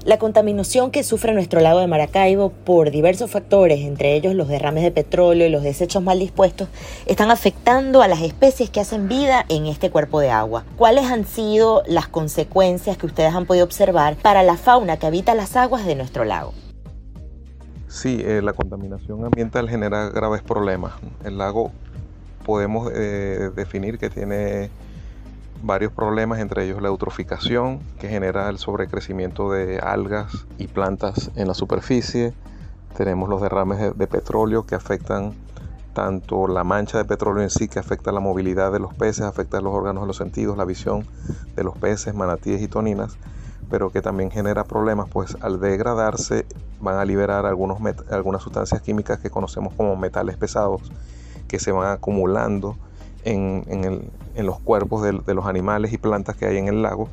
la 0.05 0.19
contaminación 0.19 0.91
que 0.91 1.03
sufre 1.03 1.33
nuestro 1.33 1.59
lago 1.59 1.79
de 1.79 1.87
Maracaibo 1.87 2.51
por 2.51 2.91
diversos 2.91 3.31
factores, 3.31 3.79
entre 3.79 4.13
ellos 4.13 4.35
los 4.35 4.47
derrames 4.47 4.83
de 4.83 4.91
petróleo 4.91 5.47
y 5.47 5.49
los 5.49 5.63
desechos 5.63 6.03
mal 6.03 6.19
dispuestos, 6.19 6.69
están 7.07 7.31
afectando 7.31 8.03
a 8.03 8.07
las 8.07 8.21
especies 8.21 8.69
que 8.69 8.79
hacen 8.79 9.07
vida 9.07 9.43
en 9.49 9.65
este 9.65 9.89
cuerpo 9.89 10.19
de 10.19 10.29
agua. 10.29 10.65
¿Cuáles 10.77 11.05
han 11.05 11.25
sido 11.25 11.81
las 11.87 12.07
consecuencias 12.07 12.95
que 12.95 13.07
ustedes 13.07 13.33
han 13.33 13.47
podido 13.47 13.65
observar 13.65 14.17
para 14.17 14.43
la 14.43 14.55
fauna 14.55 14.97
que 14.97 15.07
habita 15.07 15.33
las 15.33 15.55
aguas 15.55 15.83
de 15.87 15.95
nuestro 15.95 16.25
lago? 16.25 16.53
Sí, 17.97 18.21
eh, 18.23 18.43
la 18.43 18.53
contaminación 18.53 19.25
ambiental 19.25 19.67
genera 19.67 20.09
graves 20.09 20.43
problemas. 20.43 20.93
El 21.23 21.39
lago 21.39 21.71
podemos 22.45 22.91
eh, 22.93 23.49
definir 23.55 23.97
que 23.97 24.11
tiene 24.11 24.69
varios 25.63 25.91
problemas, 25.91 26.37
entre 26.37 26.65
ellos 26.65 26.79
la 26.79 26.89
eutroficación, 26.89 27.79
que 27.99 28.07
genera 28.07 28.49
el 28.49 28.59
sobrecrecimiento 28.59 29.51
de 29.51 29.79
algas 29.79 30.45
y 30.59 30.67
plantas 30.67 31.31
en 31.35 31.47
la 31.47 31.55
superficie. 31.55 32.35
Tenemos 32.95 33.29
los 33.29 33.41
derrames 33.41 33.97
de, 33.97 34.07
petróleo 34.07 34.63
que 34.67 34.75
afectan 34.75 35.33
tanto 35.93 36.47
la 36.47 36.63
mancha 36.63 36.99
de 36.99 37.05
petróleo 37.05 37.41
en 37.41 37.49
sí, 37.49 37.67
que 37.67 37.79
afecta 37.79 38.11
la 38.11 38.19
movilidad 38.19 38.71
de 38.71 38.79
los 38.79 38.93
peces, 38.93 39.21
afecta 39.21 39.59
los 39.59 39.73
órganos 39.73 40.03
de 40.03 40.07
los 40.07 40.17
sentidos, 40.17 40.55
la 40.55 40.65
visión 40.65 41.03
de 41.55 41.63
los 41.63 41.75
peces, 41.75 42.13
manatíes 42.13 42.61
y 42.61 42.67
toninas, 42.67 43.17
pero 43.69 43.89
que 43.91 44.01
también 44.01 44.31
genera 44.31 44.63
problemas, 44.63 45.09
pues 45.09 45.37
al 45.41 45.59
degradarse 45.59 46.45
van 46.79 46.97
a 46.97 47.05
liberar 47.05 47.45
algunos 47.45 47.79
algunas 48.09 48.41
sustancias 48.41 48.81
químicas 48.81 49.19
que 49.19 49.29
conocemos 49.29 49.73
como 49.73 49.95
metales 49.95 50.37
pesados, 50.37 50.81
que 51.47 51.59
se 51.59 51.71
van 51.71 51.91
acumulando 51.91 52.77
en, 53.23 54.11
los 54.37 54.59
cuerpos 54.59 55.03
de, 55.03 55.33
los 55.33 55.45
animales 55.45 55.91
y 55.91 55.97
plantas 55.97 56.35
que 56.35 56.45
hay 56.45 56.57
en 56.57 56.67
el 56.67 56.81
lago 56.81 57.09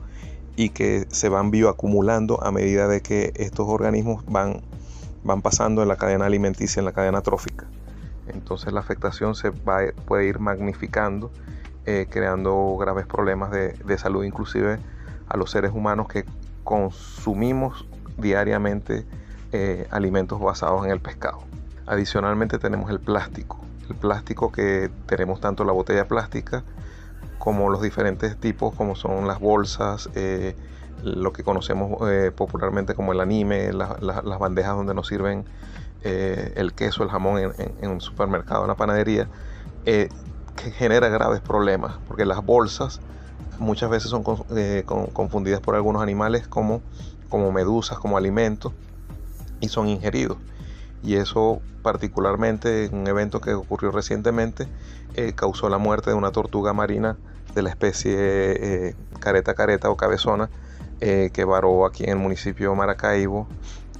y 0.56 0.68
que 0.68 1.06
se 1.10 1.28
van 1.28 1.50
bioacumulando 1.50 2.44
a 2.44 2.52
medida 2.52 2.86
de 2.86 3.00
que 3.00 3.32
estos 3.36 3.66
organismos 3.68 4.24
van, 4.26 4.60
van 5.24 5.42
pasando 5.42 5.82
en 5.82 5.88
la 5.88 5.96
cadena 5.96 6.26
alimenticia, 6.26 6.80
en 6.80 6.84
la 6.84 6.92
cadena 6.92 7.22
trófica. 7.22 7.66
Entonces 8.28 8.72
la 8.72 8.80
afectación 8.80 9.34
se 9.34 9.50
va, 9.50 9.80
puede 10.06 10.26
ir 10.26 10.38
magnificando, 10.38 11.30
eh, 11.86 12.06
creando 12.08 12.76
graves 12.78 13.06
problemas 13.06 13.50
de, 13.50 13.98
salud, 13.98 14.24
inclusive 14.24 14.78
a 15.28 15.36
los 15.36 15.50
seres 15.50 15.72
humanos 15.72 16.08
que 16.08 16.24
consumimos 16.64 17.86
diariamente 18.16 19.06
eh, 19.52 19.86
alimentos 19.90 20.40
basados 20.40 20.84
en 20.84 20.90
el 20.90 21.00
pescado. 21.00 21.44
Adicionalmente 21.86 22.58
tenemos 22.58 22.90
el 22.90 22.98
plástico 22.98 23.60
el 23.88 23.96
plástico 23.96 24.50
que 24.50 24.90
tenemos 25.04 25.40
tanto 25.40 25.62
la 25.62 25.72
botella 25.72 26.08
plástica 26.08 26.64
como 27.38 27.68
los 27.68 27.82
diferentes 27.82 28.34
tipos 28.38 28.74
como 28.74 28.96
son 28.96 29.26
las 29.26 29.38
bolsas, 29.40 30.08
eh, 30.14 30.56
lo 31.02 31.34
que 31.34 31.44
conocemos 31.44 32.10
eh, 32.10 32.32
popularmente 32.34 32.94
como 32.94 33.12
el 33.12 33.20
anime, 33.20 33.74
las 33.74 34.38
bandejas 34.38 34.74
donde 34.74 34.94
nos 34.94 35.06
sirven 35.06 35.44
el 36.02 36.72
queso, 36.72 37.02
el 37.02 37.10
jamón 37.10 37.52
en, 37.80 37.90
un 37.90 38.00
supermercado, 38.00 38.62
en 38.62 38.68
la 38.68 38.74
panadería, 38.74 39.28
que 39.84 40.10
genera 40.72 41.08
graves 41.08 41.40
problemas, 41.40 41.96
porque 42.08 42.24
las 42.24 42.44
bolsas 42.44 43.00
muchas 43.58 43.90
veces 43.90 44.10
son 44.10 44.22
confundidas 44.22 45.60
por 45.60 45.74
algunos 45.74 46.02
animales 46.02 46.48
como, 46.48 46.82
medusas, 47.52 47.98
como 47.98 48.16
alimentos, 48.16 48.72
y 49.60 49.68
son 49.68 49.88
ingeridos 49.88 50.38
y 51.04 51.16
eso 51.16 51.60
particularmente 51.82 52.86
en 52.86 52.96
un 52.96 53.06
evento 53.06 53.40
que 53.40 53.52
ocurrió 53.52 53.90
recientemente 53.90 54.66
eh, 55.14 55.34
causó 55.34 55.68
la 55.68 55.78
muerte 55.78 56.10
de 56.10 56.16
una 56.16 56.32
tortuga 56.32 56.72
marina 56.72 57.18
de 57.54 57.62
la 57.62 57.68
especie 57.68 58.14
eh, 58.16 58.96
careta 59.20 59.54
careta 59.54 59.90
o 59.90 59.96
cabezona 59.96 60.48
eh, 61.00 61.30
que 61.32 61.44
varó 61.44 61.84
aquí 61.84 62.04
en 62.04 62.10
el 62.10 62.16
municipio 62.16 62.70
de 62.70 62.76
Maracaibo 62.76 63.46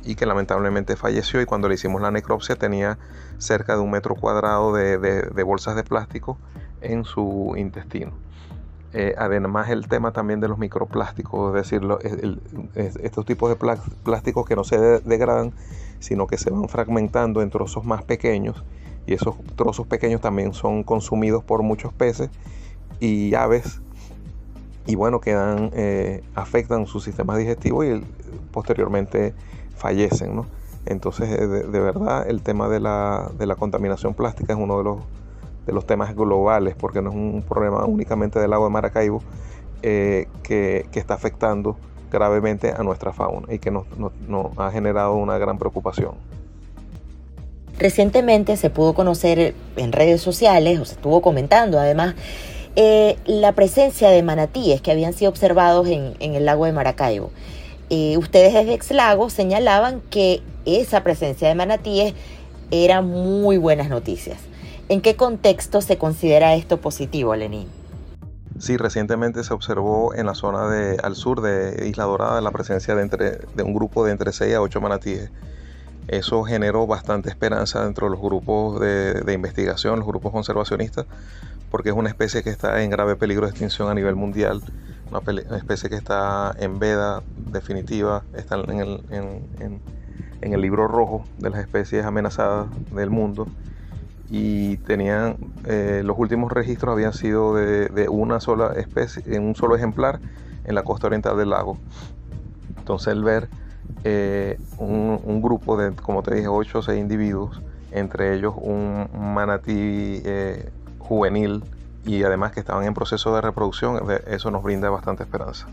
y 0.03 0.15
que 0.15 0.27
lamentablemente 0.27 0.97
falleció 0.97 1.41
y 1.43 1.45
cuando 1.45 1.69
le 1.69 1.75
hicimos 1.75 2.01
la 2.01 2.11
necropsia 2.11 2.57
tenía 2.57 2.99
cerca 3.39 3.75
de 3.75 3.83
un 3.83 3.91
metro 3.91 4.15
cuadrado 4.15 4.73
de, 4.73 5.43
bolsas 5.45 5.77
de 5.77 5.85
plástico 5.85 6.39
en 6.81 7.05
su 7.05 7.55
intestino. 7.57 8.13
Además 9.19 9.71
el 9.71 9.89
tema 9.89 10.13
también 10.13 10.41
de 10.41 10.49
los 10.49 10.59
microplásticos, 10.59 11.57
es 11.57 11.71
decir, 11.71 11.83
estos 12.75 13.25
tipos 13.27 13.51
de 13.51 13.77
plásticos 14.03 14.47
que 14.47 14.55
no 14.55 14.65
se 14.65 14.79
degradan 15.01 15.53
sino 16.05 16.27
que 16.27 16.37
se 16.37 16.51
van 16.51 16.69
fragmentando 16.69 17.41
en 17.41 17.51
trozos 17.51 17.85
más 17.85 18.03
pequeños 18.03 18.63
y 19.07 19.15
esos 19.15 19.37
trozos 19.57 19.87
pequeños 19.87 20.21
también 20.21 20.53
son 20.53 20.83
consumidos 20.83 21.43
por 21.43 21.63
muchos 21.63 21.93
peces 21.93 22.31
y 23.01 23.35
aves 23.35 23.81
y 24.87 24.97
bueno, 24.97 25.21
quedan, 25.21 25.71
eh, 25.73 26.23
afectan 26.35 26.87
sus 26.87 27.05
sistemas 27.05 27.39
digestivos 27.39 27.87
y 27.87 28.05
posteriormente 28.53 29.33
fallecen. 29.77 30.43
Entonces, 30.85 31.31
eh, 31.31 31.47
de, 31.47 31.81
verdad, 31.81 32.29
el 32.29 32.43
tema 32.43 32.69
de 32.69 32.81
la, 32.81 33.57
contaminación 33.59 34.13
plástica 34.13 34.53
es 34.53 34.59
uno 34.59 34.77
de 34.77 34.85
los, 34.85 34.99
de 35.67 35.73
los 35.73 35.87
temas 35.87 36.15
globales, 36.15 36.75
porque 36.79 37.01
no 37.03 37.11
es 37.11 37.17
un 37.17 37.45
problema 37.49 37.85
únicamente 37.85 38.39
del 38.39 38.53
agua 38.53 38.69
de 38.69 38.73
Maracaibo 38.73 39.23
eh, 39.83 40.29
que, 40.43 40.87
que 40.93 40.99
está 40.99 41.15
afectando 41.15 41.77
gravemente 42.15 42.73
a 42.75 42.83
nuestra 42.83 43.13
fauna 43.13 43.53
y 43.53 43.59
que 43.59 43.71
nos, 43.71 43.85
ha 44.57 44.71
generado 44.71 45.17
una 45.17 45.37
gran 45.37 45.59
preocupación. 45.59 46.13
Recientemente 47.79 48.57
se 48.57 48.71
pudo 48.71 48.95
conocer 48.95 49.55
en 49.77 49.93
redes 49.93 50.23
sociales, 50.23 50.79
o 50.79 50.85
se 50.85 50.95
estuvo 50.95 51.21
comentando 51.21 51.79
además, 51.79 52.15
eh, 52.77 53.17
la 53.27 53.53
presencia 53.53 54.11
de 54.11 54.23
manatíes 54.23 54.81
que 54.81 54.93
habían 54.93 55.13
sido 55.13 55.31
observados 55.31 55.89
en, 55.89 56.15
el 56.21 56.45
lago 56.45 56.67
de 56.67 56.73
Maracaibo. 56.73 57.31
Eh, 57.91 58.17
ustedes 58.17 58.55
desde 58.55 58.75
Exlago 58.75 59.29
señalaban 59.29 60.01
que 60.09 60.41
esa 60.65 61.03
presencia 61.03 61.49
de 61.49 61.55
manatíes 61.55 62.15
era 62.71 63.03
muy 63.03 63.59
buenas 63.59 63.89
noticias. 63.89 64.39
¿En 64.91 65.01
qué 65.01 65.17
contexto 65.17 65.81
se 65.81 65.97
considera 65.97 66.55
esto 66.55 66.79
positivo, 66.79 67.35
Lenín? 67.35 67.69
Sí, 68.59 68.77
recientemente 68.77 69.43
se 69.43 69.55
observó 69.55 70.15
en 70.15 70.27
la 70.27 70.35
zona 70.35 70.69
de, 70.69 70.99
al 71.03 71.17
sur 71.17 71.41
de 71.41 71.89
Isla 71.89 72.05
Dorada 72.05 72.41
la 72.43 72.51
presencia 72.51 72.95
de, 72.95 73.03
entre, 73.03 73.39
de 73.55 73.63
un 73.63 73.73
grupo 73.73 74.05
de 74.05 74.13
entre 74.13 74.31
6 74.33 74.55
a 74.55 74.61
8 74.61 74.81
manatíes. 74.83 75.31
Eso 76.07 76.45
generó 76.45 76.87
bastante 76.87 77.31
esperanza 77.31 77.83
dentro 77.83 78.07
de 78.07 78.11
los 78.11 78.21
grupos 78.21 78.79
de, 78.79 79.33
investigación, 79.33 80.01
los 80.01 80.07
grupos 80.07 80.33
conservacionistas, 80.33 81.07
porque 81.71 81.89
es 81.89 81.95
una 81.95 82.11
especie 82.11 82.43
que 82.43 82.51
está 82.51 82.83
en 82.83 82.91
grave 82.91 83.17
peligro 83.17 83.47
de 83.47 83.53
extinción 83.53 83.89
a 83.89 83.95
nivel 83.95 84.17
mundial, 84.17 84.63
una, 85.11 85.57
especie 85.57 85.89
que 85.89 85.97
está 85.97 86.55
en 86.59 86.79
veda 86.79 87.23
definitiva, 87.37 88.23
está 88.37 88.57
en 88.57 88.81
el, 88.81 89.01
en 90.43 90.53
el 90.53 90.61
libro 90.61 90.89
rojo 90.89 91.25
de 91.39 91.49
las 91.49 91.61
especies 91.61 92.05
amenazadas 92.05 92.67
del 92.93 93.09
mundo 93.09 93.49
y 94.31 94.79
tenían 94.79 95.37
eh, 95.67 96.03
los 96.05 96.19
últimos 96.19 96.51
registros 96.53 96.93
habían 96.93 97.13
sido 97.13 97.55
de, 97.55 98.09
una 98.09 98.41
sola 98.41 98.73
especie, 98.77 99.23
en 99.27 99.43
un 99.45 99.55
solo 99.55 99.77
ejemplar 99.77 100.21
en 100.65 100.75
la 100.75 100.83
costa 100.83 101.09
oriental 101.09 101.37
del 101.37 101.51
lago. 101.51 101.77
Entonces 102.79 103.09
el 103.09 103.23
ver 103.23 103.49
eh, 104.05 104.59
un, 104.79 105.43
grupo 105.43 105.77
de, 105.77 105.95
como 105.95 106.23
te 106.23 106.35
dije, 106.35 106.49
8 106.49 106.79
o 106.79 106.83
6 106.83 106.99
individuos, 106.99 107.61
entre 107.93 108.35
ellos 108.35 108.55
un, 108.57 109.09
manatí 109.13 110.23
eh, 110.25 110.71
juvenil 110.99 111.63
y 112.07 112.23
además 112.23 112.53
que 112.53 112.61
estaban 112.61 112.85
en 112.85 112.95
proceso 112.95 113.35
de 113.35 113.41
reproducción, 113.41 114.01
eso 114.27 114.51
nos 114.51 114.63
brinda 114.63 114.91
bastante 114.91 115.23
esperanza. 115.23 115.67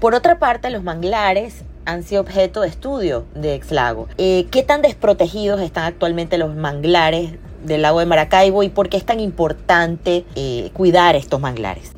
Por 0.00 0.14
otra 0.14 0.38
parte, 0.38 0.70
los 0.70 0.82
manglares 0.82 1.64
han 1.84 2.02
sido 2.02 2.22
objeto 2.22 2.60
de 2.60 2.68
estudio 2.68 3.24
de 3.34 3.54
Exlago. 3.54 4.08
¿Qué 4.16 4.64
tan 4.66 4.82
desprotegidos 4.82 5.60
están 5.60 5.84
actualmente 5.84 6.38
los 6.38 6.54
manglares 6.54 7.38
del 7.64 7.82
lago 7.82 8.00
de 8.00 8.06
Maracaibo 8.06 8.62
y 8.62 8.68
por 8.68 8.88
qué 8.88 8.96
es 8.96 9.04
tan 9.04 9.20
importante 9.20 10.24
eh, 10.34 10.70
cuidar 10.74 11.16
estos 11.16 11.40
manglares? 11.40 11.92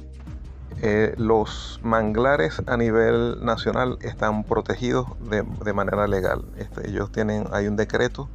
Eh, 0.82 1.14
los 1.16 1.80
manglares 1.82 2.60
a 2.66 2.76
nivel 2.76 3.42
nacional 3.42 3.96
están 4.02 4.44
protegidos 4.44 5.06
de, 5.30 5.72
manera 5.72 6.06
legal. 6.06 6.44
Este, 6.58 6.90
ellos 6.90 7.10
tienen, 7.10 7.46
hay 7.52 7.68
un 7.68 7.76
decreto 7.76 8.28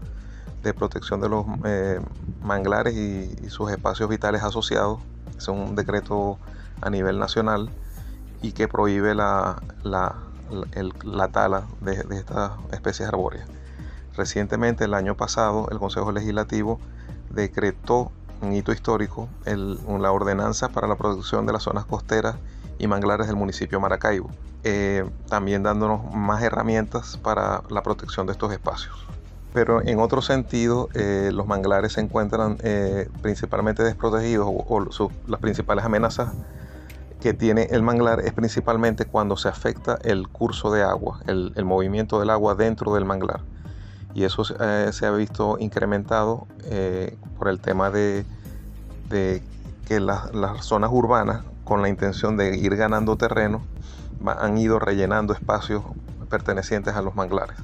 de 0.63 0.73
protección 0.73 1.21
de 1.21 1.29
los 1.29 1.45
eh, 1.63 1.99
manglares 2.41 2.95
y, 2.95 3.49
sus 3.49 3.71
espacios 3.71 4.09
vitales 4.09 4.41
asociados. 4.41 4.99
Es 5.37 5.47
un 5.47 5.75
decreto 5.75 6.39
a 6.81 6.89
nivel 6.89 7.19
nacional 7.19 7.69
y 8.41 8.53
que 8.53 8.67
prohíbe 8.67 9.13
la, 9.13 9.61
la, 9.83 11.27
tala 11.31 11.63
de, 11.81 12.03
de 12.03 12.17
estas 12.17 12.53
especies 12.71 13.09
arbóreas. 13.09 13.47
Recientemente, 14.15 14.85
el 14.85 14.95
año 14.95 15.15
pasado, 15.15 15.67
el 15.71 15.77
Consejo 15.77 16.11
Legislativo 16.11 16.79
decretó 17.29 18.11
un 18.41 18.53
hito 18.53 18.71
histórico 18.71 19.27
la 19.45 20.11
ordenanza 20.11 20.69
para 20.69 20.87
la 20.87 20.95
producción 20.95 21.45
de 21.45 21.53
las 21.53 21.63
zonas 21.63 21.85
costeras 21.85 22.35
y 22.77 22.87
manglares 22.87 23.27
del 23.27 23.35
municipio 23.35 23.79
Maracaibo, 23.79 24.29
eh, 24.63 25.03
también 25.27 25.63
dándonos 25.63 26.13
más 26.13 26.41
herramientas 26.41 27.17
para 27.17 27.61
la 27.69 27.83
protección 27.83 28.25
de 28.25 28.31
estos 28.33 28.51
espacios. 28.51 28.95
pero 29.53 29.81
en 29.81 29.99
otro 29.99 30.21
sentido 30.21 30.89
eh, 30.93 31.31
los 31.33 31.47
manglares 31.47 31.93
se 31.93 32.01
encuentran 32.01 32.57
eh, 32.63 33.09
principalmente 33.21 33.83
desprotegidos 33.83 34.47
o, 34.47 35.09
las 35.27 35.39
principales 35.39 35.83
amenazas 35.83 36.29
que 37.19 37.33
tiene 37.33 37.67
el 37.71 37.81
manglar 37.81 38.21
es 38.21 38.31
principalmente 38.31 39.05
cuando 39.05 39.35
se 39.35 39.49
afecta 39.49 39.97
el 40.03 40.29
curso 40.29 40.71
de 40.71 40.83
agua, 40.83 41.19
el, 41.27 41.65
movimiento 41.65 42.19
del 42.19 42.29
agua 42.29 42.55
dentro 42.55 42.93
del 42.93 43.05
manglar. 43.05 43.41
Y 44.13 44.23
eso 44.23 44.43
eh, 44.59 44.89
se 44.91 45.05
ha 45.05 45.11
visto 45.11 45.57
incrementado 45.59 46.47
por 47.37 47.47
el 47.47 47.59
tema 47.59 47.89
de, 47.89 48.25
que 49.09 49.99
las 49.99 50.65
zonas 50.65 50.89
urbanas, 50.91 51.43
con 51.63 51.81
la 51.81 51.89
intención 51.89 52.37
de 52.37 52.57
ir 52.57 52.75
ganando 52.75 53.15
terreno, 53.15 53.61
han 54.25 54.57
ido 54.57 54.79
rellenando 54.79 55.33
espacios 55.33 55.83
pertenecientes 56.29 56.95
a 56.95 57.01
los 57.01 57.15
manglares. 57.15 57.57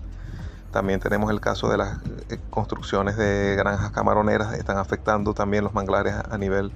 También 0.76 1.00
tenemos 1.00 1.32
el 1.32 1.40
caso 1.40 1.70
de 1.70 1.78
las 1.78 2.00
eh, 2.30 2.38
construcciones 2.50 3.16
de 3.16 3.56
granjas 3.56 3.92
camaroneras, 3.92 4.54
están 4.56 4.78
afectando 4.78 5.34
también 5.34 5.64
los 5.64 5.74
manglares 5.74 6.16
a 6.30 6.38
nivel 6.38 6.72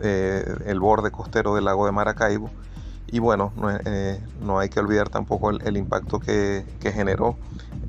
eh, 0.00 0.56
el 0.64 0.80
borde 0.80 1.10
costero 1.10 1.54
del 1.54 1.66
lago 1.66 1.84
de 1.84 1.92
Maracaibo. 1.92 2.50
Y 3.12 3.20
bueno, 3.20 3.52
no, 3.56 3.70
eh, 3.70 4.20
hay 4.58 4.68
que 4.68 4.80
olvidar 4.80 5.08
tampoco 5.08 5.50
el, 5.50 5.76
impacto 5.76 6.18
que, 6.18 6.64
generó 6.80 7.36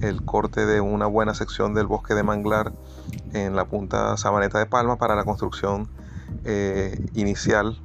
el 0.02 0.24
corte 0.24 0.66
de 0.66 0.82
una 0.82 1.08
buena 1.08 1.34
sección 1.34 1.74
del 1.74 1.88
bosque 1.88 2.14
de 2.14 2.22
manglar 2.22 2.74
en 3.34 3.56
la 3.56 3.66
punta 3.66 4.16
Sabaneta 4.18 4.60
de 4.60 4.68
Palma 4.68 4.98
para 4.98 5.16
la 5.16 5.24
construcción 5.24 5.88
inicial, 7.16 7.80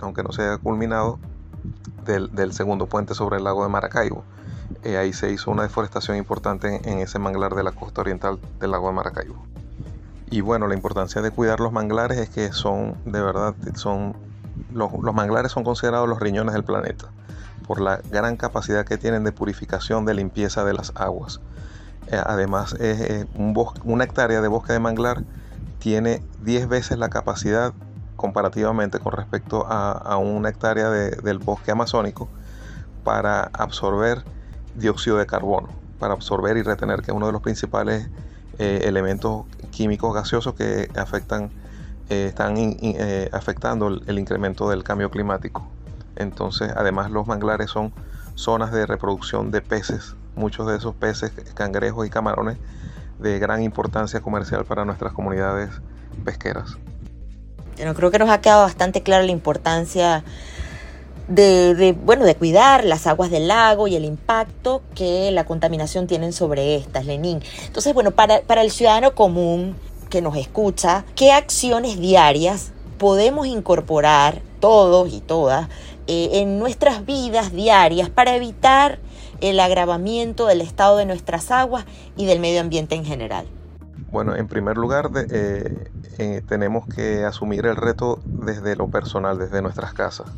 aunque 0.00 0.22
no 0.22 0.32
se 0.32 0.42
haya 0.42 0.56
culminado, 0.56 1.18
del, 2.06 2.34
del 2.34 2.52
segundo 2.54 2.86
puente 2.86 3.14
sobre 3.14 3.36
el 3.36 3.44
lago 3.44 3.62
de 3.62 3.68
Maracaibo. 3.68 4.24
Eh, 4.84 4.96
ahí 4.96 5.12
se 5.12 5.32
hizo 5.32 5.50
una 5.50 5.62
deforestación 5.62 6.16
importante 6.16 6.80
en, 6.88 6.98
ese 6.98 7.18
manglar 7.18 7.54
de 7.54 7.62
la 7.62 7.72
costa 7.72 8.00
oriental 8.00 8.38
del 8.60 8.70
lago 8.70 8.88
de 8.88 8.94
Maracaibo. 8.94 9.36
Y 10.30 10.40
bueno, 10.42 10.68
la 10.68 10.74
importancia 10.74 11.22
de 11.22 11.30
cuidar 11.30 11.60
los 11.60 11.72
manglares 11.72 12.18
es 12.18 12.28
que 12.28 12.52
son, 12.52 12.96
de 13.04 13.20
verdad, 13.22 13.54
son 13.74 14.14
los, 14.72 14.92
manglares 15.14 15.52
son 15.52 15.64
considerados 15.64 16.08
los 16.08 16.20
riñones 16.20 16.54
del 16.54 16.64
planeta 16.64 17.06
por 17.66 17.80
la 17.80 18.00
gran 18.10 18.36
capacidad 18.36 18.84
que 18.84 18.96
tienen 18.96 19.24
de 19.24 19.32
purificación, 19.32 20.06
de 20.06 20.14
limpieza 20.14 20.64
de 20.64 20.72
las 20.72 20.92
aguas. 20.94 21.40
Eh, 22.10 22.20
además, 22.24 22.74
un 23.34 23.54
una 23.84 24.04
hectárea 24.04 24.40
de 24.40 24.48
bosque 24.48 24.72
de 24.72 24.80
manglar 24.80 25.24
tiene 25.78 26.22
10 26.42 26.68
veces 26.68 26.98
la 26.98 27.10
capacidad 27.10 27.74
comparativamente 28.16 28.98
con 28.98 29.12
respecto 29.12 29.66
a, 29.68 30.16
una 30.16 30.48
hectárea 30.48 30.90
del 30.90 31.38
bosque 31.38 31.70
amazónico 31.70 32.28
para 33.04 33.50
absorber 33.52 34.24
dióxido 34.74 35.18
de 35.18 35.26
carbono 35.26 35.68
para 35.98 36.14
absorber 36.14 36.56
y 36.56 36.62
retener, 36.62 37.02
que 37.02 37.10
es 37.10 37.16
uno 37.16 37.26
de 37.26 37.32
los 37.32 37.42
principales 37.42 38.08
eh, 38.58 38.82
elementos 38.84 39.44
químicos 39.70 40.14
gaseosos 40.14 40.54
que 40.54 40.88
afectan, 40.96 41.50
eh, 42.10 42.26
están 42.26 42.56
eh, 42.58 43.28
afectando 43.32 43.88
el, 43.88 44.18
incremento 44.18 44.70
del 44.70 44.82
cambio 44.82 45.10
climático. 45.10 45.66
Entonces, 46.16 46.72
además 46.74 47.10
los 47.10 47.26
manglares 47.26 47.70
son 47.70 47.92
zonas 48.34 48.72
de 48.72 48.86
reproducción 48.86 49.50
de 49.50 49.60
peces, 49.60 50.14
muchos 50.34 50.66
de 50.66 50.76
esos 50.76 50.94
peces, 50.94 51.32
cangrejos 51.54 52.06
y 52.06 52.10
camarones, 52.10 52.56
de 53.18 53.38
gran 53.38 53.62
importancia 53.62 54.20
comercial 54.20 54.64
para 54.64 54.84
nuestras 54.84 55.12
comunidades 55.12 55.70
pesqueras. 56.24 56.78
Yo 57.76 57.94
creo 57.94 58.10
que 58.10 58.18
nos 58.18 58.30
ha 58.30 58.40
quedado 58.40 58.62
bastante 58.62 59.02
clara 59.02 59.24
la 59.24 59.32
importancia 59.32 60.24
de, 61.28 61.94
bueno, 62.04 62.24
de 62.24 62.34
cuidar 62.34 62.84
las 62.84 63.06
aguas 63.06 63.30
del 63.30 63.48
lago 63.48 63.86
y 63.86 63.96
el 63.96 64.04
impacto 64.04 64.82
que 64.94 65.30
la 65.30 65.44
contaminación 65.44 66.06
tiene 66.06 66.32
sobre 66.32 66.76
estas, 66.76 67.04
Lenín. 67.06 67.42
Entonces, 67.66 67.92
bueno, 67.94 68.12
para, 68.12 68.40
para 68.40 68.62
el 68.62 68.70
ciudadano 68.70 69.14
común 69.14 69.76
que 70.08 70.22
nos 70.22 70.36
escucha, 70.36 71.04
¿qué 71.14 71.32
acciones 71.32 71.98
diarias 72.00 72.72
podemos 72.98 73.46
incorporar 73.46 74.42
todos 74.60 75.12
y 75.12 75.20
todas 75.20 75.68
eh, 76.06 76.40
en 76.40 76.58
nuestras 76.58 77.06
vidas 77.06 77.52
diarias 77.52 78.10
para 78.10 78.34
evitar 78.34 78.98
el 79.40 79.60
agravamiento 79.60 80.46
del 80.46 80.60
estado 80.60 80.96
de 80.96 81.06
nuestras 81.06 81.50
aguas 81.50 81.84
y 82.16 82.26
del 82.26 82.40
medio 82.40 82.60
ambiente 82.60 82.94
en 82.94 83.04
general? 83.04 83.46
Bueno, 84.10 84.34
en 84.34 84.48
primer 84.48 84.76
lugar, 84.78 85.10
eh, 85.30 85.90
eh, 86.18 86.42
tenemos 86.48 86.86
que 86.86 87.24
asumir 87.24 87.66
el 87.66 87.76
reto 87.76 88.18
desde 88.24 88.74
lo 88.74 88.88
personal, 88.88 89.38
desde 89.38 89.60
nuestras 89.60 89.92
casas. 89.92 90.28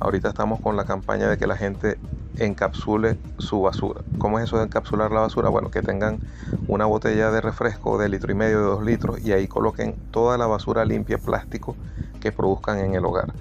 Ahorita 0.00 0.28
estamos 0.28 0.60
con 0.60 0.76
la 0.76 0.84
campaña 0.84 1.28
de 1.28 1.38
que 1.38 1.46
la 1.46 1.56
gente 1.56 1.98
encapsule 2.38 3.16
su 3.38 3.62
basura. 3.62 4.02
¿Cómo 4.18 4.38
es 4.38 4.44
eso 4.44 4.58
de 4.58 4.64
encapsular 4.64 5.10
la 5.10 5.20
basura? 5.20 5.48
Bueno, 5.48 5.70
que 5.70 5.80
tengan 5.80 6.20
una 6.68 6.84
botella 6.84 7.30
de 7.30 7.40
refresco 7.40 7.96
de 7.96 8.10
litro 8.10 8.30
y 8.30 8.34
medio, 8.34 8.58
de 8.58 8.64
dos 8.64 8.84
litros, 8.84 9.24
y 9.24 9.32
ahí 9.32 9.48
coloquen 9.48 9.96
toda 10.10 10.36
la 10.36 10.46
basura 10.46 10.84
limpia, 10.84 11.16
plástico, 11.18 11.76
que 12.20 12.30
produzcan 12.30 12.78
en 12.78 12.94
el 12.94 13.04
hogar. 13.06 13.32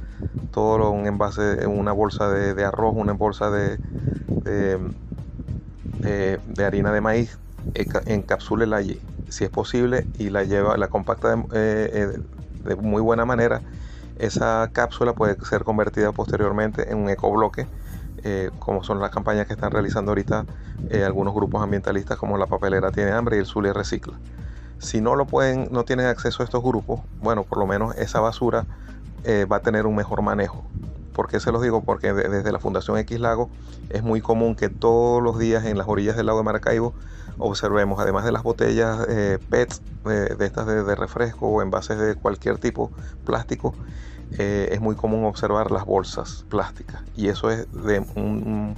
Todo 0.52 0.92
un 0.92 1.08
envase, 1.08 1.68
una 1.68 1.92
bolsa 1.92 2.30
de, 2.30 2.64
arroz, 2.64 2.94
una 2.96 3.14
bolsa 3.14 3.52
de, 3.52 3.78
de, 6.00 6.66
harina 6.66 6.94
de 6.94 7.02
maíz, 7.02 7.38
encapsúlela 7.74 8.78
allí, 8.78 9.02
si 9.28 9.44
es 9.44 9.50
posible, 9.50 10.08
y 10.18 10.30
la 10.30 10.46
lleva, 10.46 10.78
la 10.78 10.88
compacta 10.88 11.36
de, 11.36 11.44
eh, 11.52 12.18
de 12.64 12.76
muy 12.78 13.02
buena 13.02 13.26
manera 13.26 13.62
esa 14.18 14.70
cápsula 14.72 15.14
puede 15.14 15.38
ser 15.46 15.64
convertida 15.64 16.12
posteriormente 16.12 16.92
en 16.92 16.98
un 16.98 17.10
ecobloque, 17.10 17.68
eh, 18.24 18.50
como 18.60 18.84
son 18.84 19.00
las 19.00 19.12
campañas 19.12 19.46
que 19.48 19.54
están 19.54 19.72
realizando 19.72 20.12
ahorita 20.12 20.46
eh, 20.90 21.04
algunos 21.04 21.34
grupos 21.34 21.62
ambientalistas 21.62 22.18
como 22.18 22.38
la 22.38 22.48
papelera 22.48 22.92
tiene 22.92 23.12
hambre 23.12 23.38
y 23.38 23.40
el 23.40 23.46
Zulia 23.46 23.74
recicla. 23.74 24.14
Si 24.80 25.02
no 25.02 25.16
lo 25.16 25.26
pueden, 25.26 25.70
no 25.72 25.84
tienen 25.84 26.08
acceso 26.08 26.44
a 26.44 26.46
estos 26.46 26.64
grupos, 26.64 27.02
bueno, 27.22 27.44
por 27.44 27.58
lo 27.60 27.68
menos 27.68 27.96
esa 27.98 28.20
basura 28.20 28.66
eh, 29.24 29.46
va 29.46 29.58
a 29.58 29.60
tener 29.62 29.86
un 29.86 29.96
mejor 29.96 30.22
manejo. 30.22 30.64
¿Por 31.14 31.28
qué 31.30 31.40
se 31.40 31.52
los 31.52 31.62
digo? 31.62 31.82
Porque 31.82 32.14
desde 32.14 32.52
la 32.52 32.60
Fundación 32.60 32.98
X 32.98 33.20
Lago 33.20 33.50
es 33.90 34.04
muy 34.04 34.20
común 34.22 34.56
que 34.56 34.68
todos 34.68 35.24
los 35.24 35.40
días 35.40 35.66
en 35.66 35.78
las 35.78 35.88
orillas 35.88 36.18
del 36.18 36.26
lago 36.26 36.40
de 36.40 36.44
Maracaibo 36.44 36.94
observemos, 37.38 38.00
además 38.00 38.26
de 38.26 38.32
las 38.32 38.44
botellas 38.44 39.06
PET 39.50 39.74
de 40.06 40.46
estas 40.46 40.68
de, 40.68 40.84
de, 40.84 40.96
refresco 40.96 41.48
o 41.48 41.62
envases 41.62 41.98
de 41.98 42.16
cualquier 42.16 42.58
tipo 42.58 42.92
plástico, 43.26 43.74
eh, 44.32 44.70
es 44.72 44.82
muy 44.82 44.96
común 44.96 45.24
observar 45.26 45.72
las 45.72 45.86
bolsas 45.86 46.46
plásticas 46.50 47.02
y 47.16 47.28
eso 47.28 47.52
es 47.52 47.72
de 47.72 48.00
un, 48.16 48.76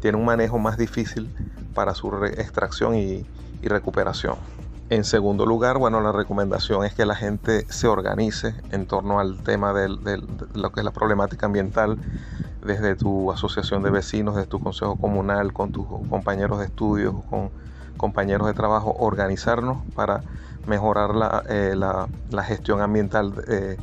tiene 0.00 0.16
un 0.16 0.24
manejo 0.24 0.58
más 0.58 0.78
difícil 0.78 1.30
para 1.74 1.94
su 1.94 2.08
extracción 2.24 2.96
y, 2.96 3.26
recuperación. 3.62 4.36
En 4.90 5.02
segundo 5.02 5.44
lugar, 5.44 5.76
bueno, 5.76 6.00
la 6.00 6.12
recomendación 6.12 6.84
es 6.84 6.94
que 6.94 7.04
la 7.04 7.16
gente 7.16 7.66
se 7.68 7.88
organice 7.88 8.54
en 8.70 8.86
torno 8.86 9.18
al 9.18 9.42
tema 9.42 9.72
de 9.72 9.88
lo 10.54 10.70
que 10.70 10.80
es 10.80 10.84
la 10.84 10.92
problemática 10.92 11.46
ambiental 11.46 11.98
desde 12.64 12.94
tu 12.94 13.32
asociación 13.32 13.82
de 13.82 13.90
vecinos, 13.90 14.36
desde 14.36 14.48
tu 14.48 14.60
consejo 14.60 14.94
comunal, 14.94 15.52
con 15.52 15.72
tus 15.72 15.84
compañeros 16.08 16.60
de 16.60 16.66
estudios, 16.66 17.16
con 17.28 17.50
compañeros 17.96 18.46
de 18.46 18.54
trabajo, 18.54 18.94
organizarnos 18.98 19.78
para 19.94 20.22
mejorar 20.66 21.14
la, 21.14 21.42
eh, 21.48 21.74
gestión 22.44 22.80
ambiental 22.80 23.32
eh, 23.48 23.76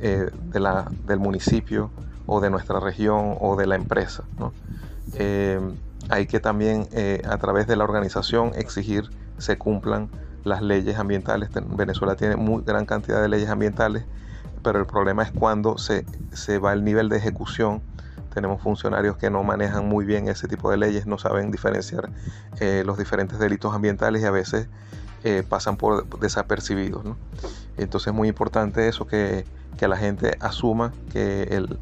eh, 0.00 0.30
de 0.44 0.60
la, 0.60 0.90
del 1.06 1.18
municipio 1.18 1.90
o 2.26 2.40
de 2.40 2.50
nuestra 2.50 2.80
región 2.80 3.36
o 3.40 3.56
de 3.56 3.66
la 3.66 3.74
empresa. 3.74 4.24
Eh, 5.14 5.60
hay 6.08 6.26
que 6.26 6.40
también 6.40 6.88
a 7.28 7.38
través 7.38 7.66
de 7.66 7.76
la 7.76 7.84
organización 7.84 8.52
exigir 8.54 9.10
se 9.38 9.58
cumplan 9.58 10.08
las 10.44 10.62
leyes 10.62 10.98
ambientales. 10.98 11.50
Venezuela 11.76 12.16
tiene 12.16 12.36
muy 12.36 12.62
gran 12.64 12.86
cantidad 12.86 13.20
de 13.20 13.28
leyes 13.28 13.48
ambientales, 13.48 14.04
pero 14.62 14.78
el 14.78 14.86
problema 14.86 15.22
es 15.22 15.30
cuando 15.30 15.78
se, 15.78 16.06
se 16.32 16.58
va 16.58 16.72
el 16.72 16.84
nivel 16.84 17.08
de 17.08 17.18
ejecución. 17.18 17.82
Tenemos 18.32 18.62
funcionarios 18.62 19.16
que 19.16 19.30
no 19.30 19.42
manejan 19.42 19.88
muy 19.88 20.04
bien 20.04 20.28
ese 20.28 20.48
tipo 20.48 20.70
de 20.70 20.76
leyes, 20.76 21.06
no 21.06 21.18
saben 21.18 21.50
diferenciar 21.50 22.10
los 22.84 22.98
diferentes 22.98 23.38
delitos 23.38 23.74
ambientales 23.74 24.22
y 24.22 24.24
a 24.24 24.30
veces 24.30 24.68
pasan 25.48 25.76
por 25.76 26.20
desapercibidos. 26.20 27.04
Entonces 27.76 28.08
es 28.08 28.14
muy 28.14 28.28
importante 28.28 28.88
eso 28.88 29.06
que 29.06 29.44
que 29.80 29.88
la 29.88 29.96
gente 29.96 30.36
asuma 30.40 30.92
que 31.10 31.44
el, 31.44 31.78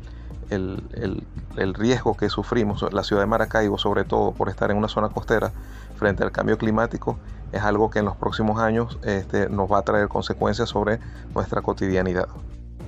el, 0.51 1.75
riesgo 1.75 2.17
que 2.17 2.29
sufrimos, 2.29 2.85
la 2.93 3.03
ciudad 3.03 3.23
de 3.23 3.27
Maracaibo, 3.27 3.77
sobre 3.77 4.05
todo 4.05 4.31
por 4.31 4.49
estar 4.49 4.71
en 4.71 4.77
una 4.77 4.87
zona 4.87 5.09
costera 5.09 5.51
frente 5.97 6.23
al 6.23 6.31
cambio 6.31 6.59
climático, 6.59 7.19
es 7.51 7.63
algo 7.63 7.91
que 7.91 7.99
en 7.99 8.05
los 8.05 8.17
próximos 8.17 8.61
años 8.61 8.99
este, 9.03 9.49
nos 9.49 9.71
va 9.71 9.79
a 9.79 9.83
traer 9.83 10.07
consecuencias 10.07 10.69
sobre 10.69 11.01
nuestra 11.35 11.61
cotidianidad. 11.61 12.29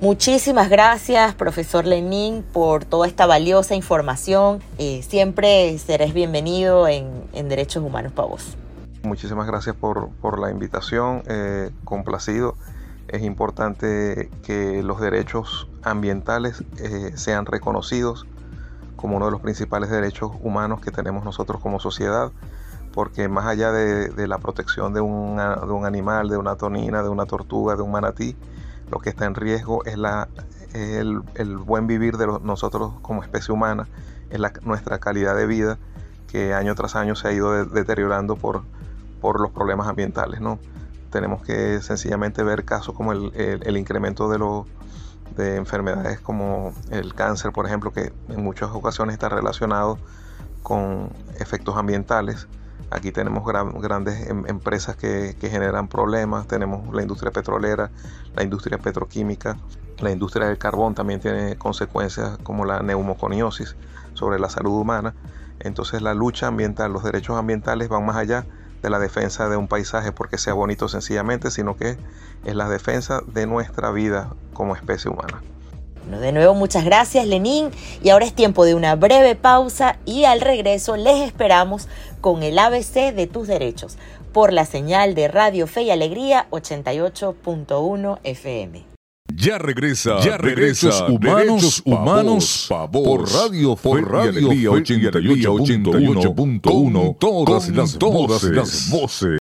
Muchísimas 0.01 0.71
gracias, 0.71 1.35
profesor 1.35 1.87
Lenín, 1.87 2.43
por 2.43 2.85
toda 2.85 3.07
esta 3.07 3.27
valiosa 3.27 3.75
información. 3.75 4.61
Eh, 4.79 5.03
siempre 5.07 5.77
serás 5.79 6.15
bienvenido 6.15 6.89
en, 6.89 7.21
Derechos 7.33 7.85
Humanos 7.85 8.13
para 8.13 8.29
vos. 8.29 8.57
Muchísimas 9.03 9.47
gracias 9.47 9.77
por, 9.77 10.39
la 10.39 10.51
invitación, 10.51 11.23
eh, 11.27 11.71
complacido 11.85 12.57
es 13.11 13.23
importante 13.23 14.31
que 14.45 14.83
los 14.83 15.01
derechos 15.01 15.69
ambientales 15.83 16.63
eh, 16.79 17.13
sean 17.17 17.45
reconocidos 17.45 18.25
como 18.95 19.17
uno 19.17 19.27
de 19.27 19.33
los 19.33 19.41
principales 19.41 19.91
derechos 19.91 20.31
humanos 20.43 20.81
que 20.81 20.93
tenemos 20.93 21.25
nosotros 21.25 21.61
como 21.61 21.81
sociedad, 21.81 22.31
porque 22.93 23.29
más 23.29 23.47
allá 23.47 23.73
de, 23.73 24.29
la 24.29 24.39
protección 24.39 24.93
de, 24.93 25.01
un 25.01 25.41
animal, 25.41 26.29
de 26.29 26.37
una 26.37 26.57
tonina, 26.57 27.03
de 27.03 27.09
una 27.09 27.27
tortuga, 27.27 27.75
de 27.77 27.83
un 27.83 27.91
manatí, 27.91 28.37
lo 28.91 28.99
que 28.99 29.11
está 29.11 29.27
en 29.27 29.35
riesgo 29.35 29.85
es 29.85 29.97
la, 29.97 30.29
el, 30.75 31.57
buen 31.59 31.87
vivir 31.87 32.17
de 32.17 32.27
nosotros 32.43 32.93
como 33.03 33.23
especie 33.23 33.53
humana, 33.53 33.89
es 34.31 34.41
nuestra 34.63 34.99
calidad 34.99 35.37
de 35.37 35.47
vida 35.47 35.79
que 36.29 36.55
año 36.55 36.75
tras 36.75 36.95
año 36.95 37.17
se 37.17 37.29
ha 37.29 37.33
ido 37.33 37.65
deteriorando 37.65 38.37
por, 38.37 38.63
por 39.21 39.41
los 39.41 39.51
problemas 39.51 39.89
ambientales. 39.89 40.41
¿no? 40.41 40.59
Tenemos 41.11 41.43
que 41.43 41.81
sencillamente 41.81 42.43
ver 42.43 42.65
casos 42.65 42.95
como 42.95 43.13
el, 43.13 43.33
el 43.35 43.77
incremento 43.77 44.31
de, 44.31 44.39
los 44.39 44.67
de 45.37 45.57
enfermedades 45.57 46.21
como 46.21 46.73
el 46.91 47.15
cáncer, 47.15 47.53
por 47.53 47.67
ejemplo, 47.67 47.93
que 47.93 48.13
en 48.29 48.45
muchas 48.45 48.71
ocasiones 48.71 49.15
está 49.15 49.29
relacionado 49.29 49.99
con 50.63 51.11
efectos 51.39 51.77
ambientales. 51.77 52.47
Aquí 52.91 53.13
tenemos 53.13 53.45
grandes 53.45 54.29
em, 54.29 54.45
empresas 54.47 54.97
que, 54.97 55.37
generan 55.41 55.87
problemas, 55.87 56.49
tenemos 56.49 56.93
la 56.93 57.03
industria 57.03 57.31
petrolera, 57.31 57.91
la 58.35 58.43
industria 58.43 58.79
petroquímica, 58.79 59.57
la 60.01 60.11
industria 60.11 60.49
del 60.49 60.59
carbón 60.59 60.95
también 60.95 61.21
tiene 61.21 61.57
consecuencias 61.57 62.39
como 62.43 62.65
la 62.65 62.81
neumoconiosis 62.81 63.77
sobre 64.15 64.41
la 64.41 64.49
salud 64.49 64.73
humana. 64.73 65.15
Entonces 65.61 66.03
la 66.03 66.15
lucha 66.15 66.49
ambiental, 66.49 66.93
los 66.93 67.05
derechos 67.05 67.39
ambientales 67.39 67.89
van 67.89 68.05
más 68.05 68.17
allá 68.17 68.47
de 68.83 68.91
la 68.91 68.99
defensa 68.99 69.49
de 69.49 69.57
un 69.57 69.69
paisaje 69.69 70.11
porque 70.11 70.39
sea 70.39 70.55
bonito 70.55 70.89
sencillamente, 70.89 71.51
sino 71.51 71.77
que 71.77 71.99
es 72.45 72.55
la 72.55 72.69
defensa 72.69 73.21
de 73.27 73.47
nuestra 73.47 73.93
vida 73.93 74.35
como 74.53 74.75
especie 74.75 75.11
humana. 75.11 75.43
Bueno, 76.03 76.21
de 76.21 76.33
nuevo 76.33 76.55
muchas 76.55 76.85
gracias 76.85 77.27
Lenín 77.27 77.71
y 78.03 78.11
ahora 78.11 78.25
es 78.25 78.35
tiempo 78.35 78.65
de 78.65 78.75
una 78.75 78.97
breve 78.97 79.37
pausa 79.37 79.99
y 80.05 80.25
al 80.25 80.41
regreso 80.41 80.97
les 80.97 81.27
esperamos 81.27 81.89
con 82.21 82.43
el 82.43 82.59
ABC 82.59 83.15
de 83.15 83.27
tus 83.27 83.49
derechos 83.49 83.97
por 84.33 84.53
la 84.53 84.65
señal 84.65 85.15
de 85.15 85.29
Radio 85.29 85.67
Fe 85.67 85.83
y 85.83 85.91
Alegría 85.91 86.47
88.1 86.51 88.19
FM. 88.25 88.85
Ya 89.35 89.59
regresa, 89.59 90.21
ya 90.21 90.37
regresa 90.37 90.89
derechos 90.89 91.83
humanos, 91.85 91.85
humanos, 91.85 92.69
por 92.93 93.33
Radio 93.33 93.75
por 93.77 94.11
Radio 94.11 94.49
88.1 94.49 97.17
todas, 97.19 97.69
las, 97.69 97.99
todas 97.99 98.43
las 98.45 98.91
voces. 98.91 99.40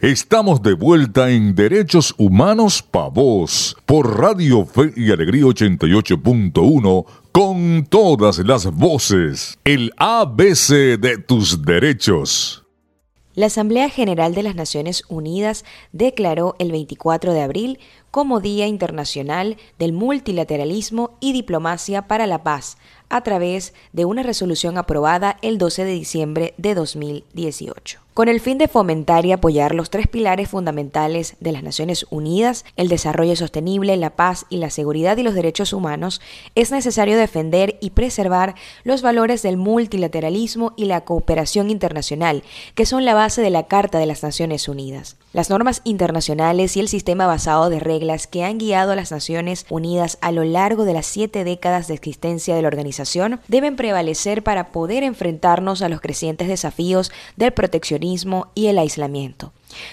Estamos 0.00 0.62
de 0.62 0.74
vuelta 0.74 1.28
en 1.28 1.56
Derechos 1.56 2.14
Humanos 2.18 2.84
Pa' 2.84 3.08
Voz 3.08 3.76
por 3.84 4.20
Radio 4.20 4.64
Fe 4.64 4.92
y 4.94 5.10
Alegría 5.10 5.42
88.1 5.42 7.04
con 7.32 7.84
todas 7.84 8.38
las 8.38 8.72
voces. 8.72 9.58
El 9.64 9.92
ABC 9.96 11.00
de 11.00 11.18
tus 11.18 11.62
derechos. 11.62 12.64
La 13.34 13.46
Asamblea 13.46 13.90
General 13.90 14.36
de 14.36 14.44
las 14.44 14.54
Naciones 14.54 15.02
Unidas 15.08 15.64
declaró 15.90 16.54
el 16.60 16.70
24 16.70 17.32
de 17.32 17.42
abril 17.42 17.80
como 18.12 18.38
Día 18.38 18.68
Internacional 18.68 19.56
del 19.80 19.92
Multilateralismo 19.92 21.16
y 21.18 21.32
Diplomacia 21.32 22.06
para 22.06 22.28
la 22.28 22.44
Paz, 22.44 22.78
a 23.08 23.22
través 23.22 23.74
de 23.92 24.04
una 24.04 24.22
resolución 24.22 24.78
aprobada 24.78 25.38
el 25.42 25.58
12 25.58 25.84
de 25.84 25.92
diciembre 25.92 26.54
de 26.56 26.76
2018 26.76 28.07
con 28.18 28.26
el 28.26 28.40
fin 28.40 28.58
de 28.58 28.66
fomentar 28.66 29.24
y 29.26 29.30
apoyar 29.30 29.76
los 29.76 29.90
tres 29.90 30.08
pilares 30.08 30.48
fundamentales 30.48 31.36
de 31.38 31.52
las 31.52 31.62
Naciones 31.62 32.04
Unidas, 32.10 32.64
el 32.74 32.88
desarrollo 32.88 33.36
sostenible, 33.36 33.96
la 33.96 34.16
paz 34.16 34.44
y 34.48 34.56
la 34.56 34.70
seguridad 34.70 35.16
y 35.18 35.22
los 35.22 35.34
derechos 35.34 35.72
humanos, 35.72 36.20
es 36.56 36.72
necesario 36.72 37.16
defender 37.16 37.78
y 37.80 37.90
preservar 37.90 38.56
los 38.82 39.02
valores 39.02 39.42
del 39.42 39.56
multilateralismo 39.56 40.72
y 40.76 40.86
la 40.86 41.02
cooperación 41.02 41.70
internacional, 41.70 42.42
que 42.74 42.86
son 42.86 43.04
la 43.04 43.14
base 43.14 43.40
de 43.40 43.50
la 43.50 43.68
Carta 43.68 44.00
de 44.00 44.06
las 44.06 44.24
Naciones 44.24 44.66
Unidas. 44.66 45.14
Las 45.32 45.48
normas 45.48 45.80
internacionales 45.84 46.76
y 46.76 46.80
el 46.80 46.88
sistema 46.88 47.28
basado 47.28 47.70
de 47.70 47.78
reglas 47.78 48.26
que 48.26 48.42
han 48.42 48.58
guiado 48.58 48.90
a 48.90 48.96
las 48.96 49.12
Naciones 49.12 49.64
Unidas 49.68 50.18
a 50.22 50.32
lo 50.32 50.42
largo 50.42 50.84
de 50.84 50.94
las 50.94 51.06
siete 51.06 51.44
décadas 51.44 51.86
de 51.86 51.94
existencia 51.94 52.56
de 52.56 52.62
la 52.62 52.68
organización 52.68 53.38
deben 53.46 53.76
prevalecer 53.76 54.42
para 54.42 54.72
poder 54.72 55.04
enfrentarnos 55.04 55.82
a 55.82 55.88
los 55.88 56.00
crecientes 56.00 56.48
desafíos 56.48 57.12
del 57.36 57.52
proteccionismo 57.52 58.07
y 58.54 58.66
el 58.66 58.78
aislamiento. 58.78 59.52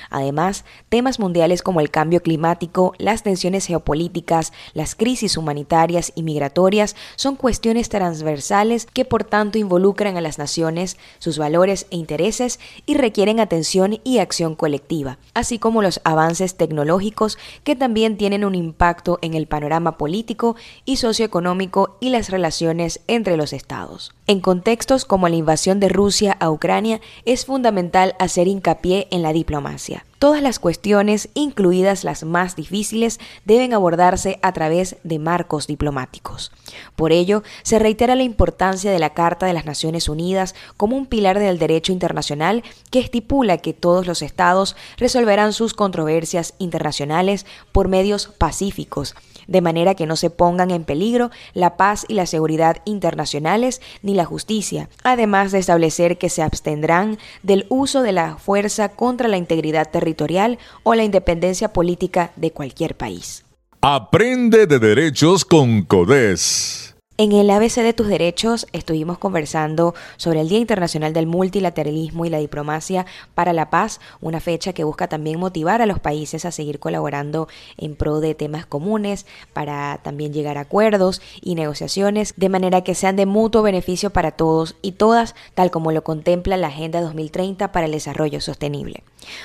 Además, 0.09 0.65
temas 0.89 1.19
mundiales 1.19 1.61
como 1.61 1.79
el 1.79 1.89
cambio 1.89 2.21
climático, 2.21 2.93
las 2.97 3.23
tensiones 3.23 3.65
geopolíticas, 3.65 4.53
las 4.73 4.95
crisis 4.95 5.37
humanitarias 5.37 6.11
y 6.15 6.23
migratorias 6.23 6.95
son 7.15 7.35
cuestiones 7.35 7.89
transversales 7.89 8.85
que 8.85 9.05
por 9.05 9.23
tanto 9.23 9.57
involucran 9.57 10.17
a 10.17 10.21
las 10.21 10.37
naciones, 10.37 10.97
sus 11.19 11.37
valores 11.37 11.87
e 11.91 11.97
intereses 11.97 12.59
y 12.85 12.95
requieren 12.95 13.39
atención 13.39 13.99
y 14.03 14.19
acción 14.19 14.55
colectiva, 14.55 15.17
así 15.33 15.59
como 15.59 15.81
los 15.81 16.01
avances 16.03 16.55
tecnológicos 16.55 17.37
que 17.63 17.75
también 17.75 18.17
tienen 18.17 18.45
un 18.45 18.55
impacto 18.55 19.19
en 19.21 19.33
el 19.33 19.47
panorama 19.47 19.97
político 19.97 20.55
y 20.85 20.97
socioeconómico 20.97 21.97
y 21.99 22.09
las 22.09 22.29
relaciones 22.29 23.01
entre 23.07 23.37
los 23.37 23.53
estados. 23.53 24.13
En 24.27 24.39
contextos 24.39 25.05
como 25.05 25.29
la 25.29 25.35
invasión 25.35 25.79
de 25.79 25.89
Rusia 25.89 26.35
a 26.39 26.49
Ucrania, 26.49 26.99
es 27.25 27.45
fundamental 27.45 28.15
hacer 28.19 28.47
hincapié 28.47 29.07
en 29.11 29.21
la 29.21 29.33
diplomacia. 29.33 29.64
Todas 30.19 30.41
las 30.41 30.59
cuestiones, 30.59 31.29
incluidas 31.33 32.03
las 32.03 32.23
más 32.23 32.55
difíciles, 32.55 33.19
deben 33.45 33.73
abordarse 33.73 34.39
a 34.41 34.53
través 34.53 34.95
de 35.03 35.19
marcos 35.19 35.67
diplomáticos. 35.67 36.51
Por 36.95 37.11
ello, 37.11 37.43
se 37.63 37.79
reitera 37.79 38.15
la 38.15 38.23
importancia 38.23 38.91
de 38.91 38.99
la 38.99 39.13
Carta 39.13 39.45
de 39.45 39.53
las 39.53 39.65
Naciones 39.65 40.07
Unidas 40.09 40.55
como 40.77 40.95
un 40.95 41.05
pilar 41.05 41.39
del 41.39 41.59
derecho 41.59 41.91
internacional 41.91 42.63
que 42.91 42.99
estipula 42.99 43.57
que 43.57 43.73
todos 43.73 44.07
los 44.07 44.21
estados 44.21 44.75
resolverán 44.97 45.53
sus 45.53 45.73
controversias 45.73 46.53
internacionales 46.57 47.45
por 47.71 47.87
medios 47.87 48.27
pacíficos, 48.27 49.15
de 49.47 49.61
manera 49.61 49.95
que 49.95 50.05
no 50.05 50.15
se 50.15 50.29
pongan 50.29 50.71
en 50.71 50.83
peligro 50.83 51.31
la 51.53 51.77
paz 51.77 52.05
y 52.07 52.13
la 52.13 52.25
seguridad 52.25 52.77
internacionales 52.85 53.81
ni 54.01 54.13
la 54.13 54.25
justicia, 54.25 54.89
además 55.03 55.51
de 55.51 55.59
establecer 55.59 56.17
que 56.17 56.29
se 56.29 56.41
abstendrán 56.41 57.17
del 57.43 57.65
uso 57.69 58.01
de 58.01 58.11
la 58.11 58.37
fuerza 58.37 58.89
contra 58.89 59.27
la 59.27 59.37
integridad 59.37 59.89
territorial 59.89 60.59
o 60.83 60.95
la 60.95 61.03
independencia 61.03 61.73
política 61.73 62.31
de 62.35 62.51
cualquier 62.51 62.95
país. 62.95 63.45
Aprende 63.81 64.65
de 64.65 64.79
derechos 64.79 65.45
con 65.45 65.83
CODES. 65.83 66.84
En 67.17 67.31
el 67.31 67.49
ABC 67.49 67.75
de 67.75 67.93
tus 67.93 68.09
derechos 68.09 68.67
estuvimos 68.73 69.17
conversando 69.17 69.95
sobre 70.17 70.41
el 70.41 70.49
Día 70.49 70.59
Internacional 70.59 71.13
del 71.13 71.27
Multilateralismo 71.27 72.25
y 72.25 72.29
la 72.29 72.39
Diplomacia 72.39 73.05
para 73.33 73.53
la 73.53 73.69
Paz, 73.69 74.01
una 74.19 74.41
fecha 74.41 74.73
que 74.73 74.83
busca 74.83 75.07
también 75.07 75.39
motivar 75.39 75.81
a 75.81 75.85
los 75.85 75.99
países 75.99 76.43
a 76.43 76.51
seguir 76.51 76.77
colaborando 76.77 77.47
en 77.77 77.95
pro 77.95 78.19
de 78.19 78.35
temas 78.35 78.65
comunes 78.65 79.25
para 79.53 80.01
también 80.03 80.33
llegar 80.33 80.57
a 80.57 80.61
acuerdos 80.61 81.21
y 81.39 81.55
negociaciones 81.55 82.33
de 82.35 82.49
manera 82.49 82.81
que 82.81 82.95
sean 82.95 83.15
de 83.15 83.25
mutuo 83.25 83.61
beneficio 83.61 84.09
para 84.09 84.31
todos 84.31 84.75
y 84.81 84.91
todas, 84.91 85.35
tal 85.53 85.71
como 85.71 85.93
lo 85.93 86.03
contempla 86.03 86.57
la 86.57 86.67
Agenda 86.67 86.99
2030 86.99 87.71
para 87.71 87.85
el 87.85 87.93
Desarrollo 87.93 88.41
Sostenible. 88.41 89.03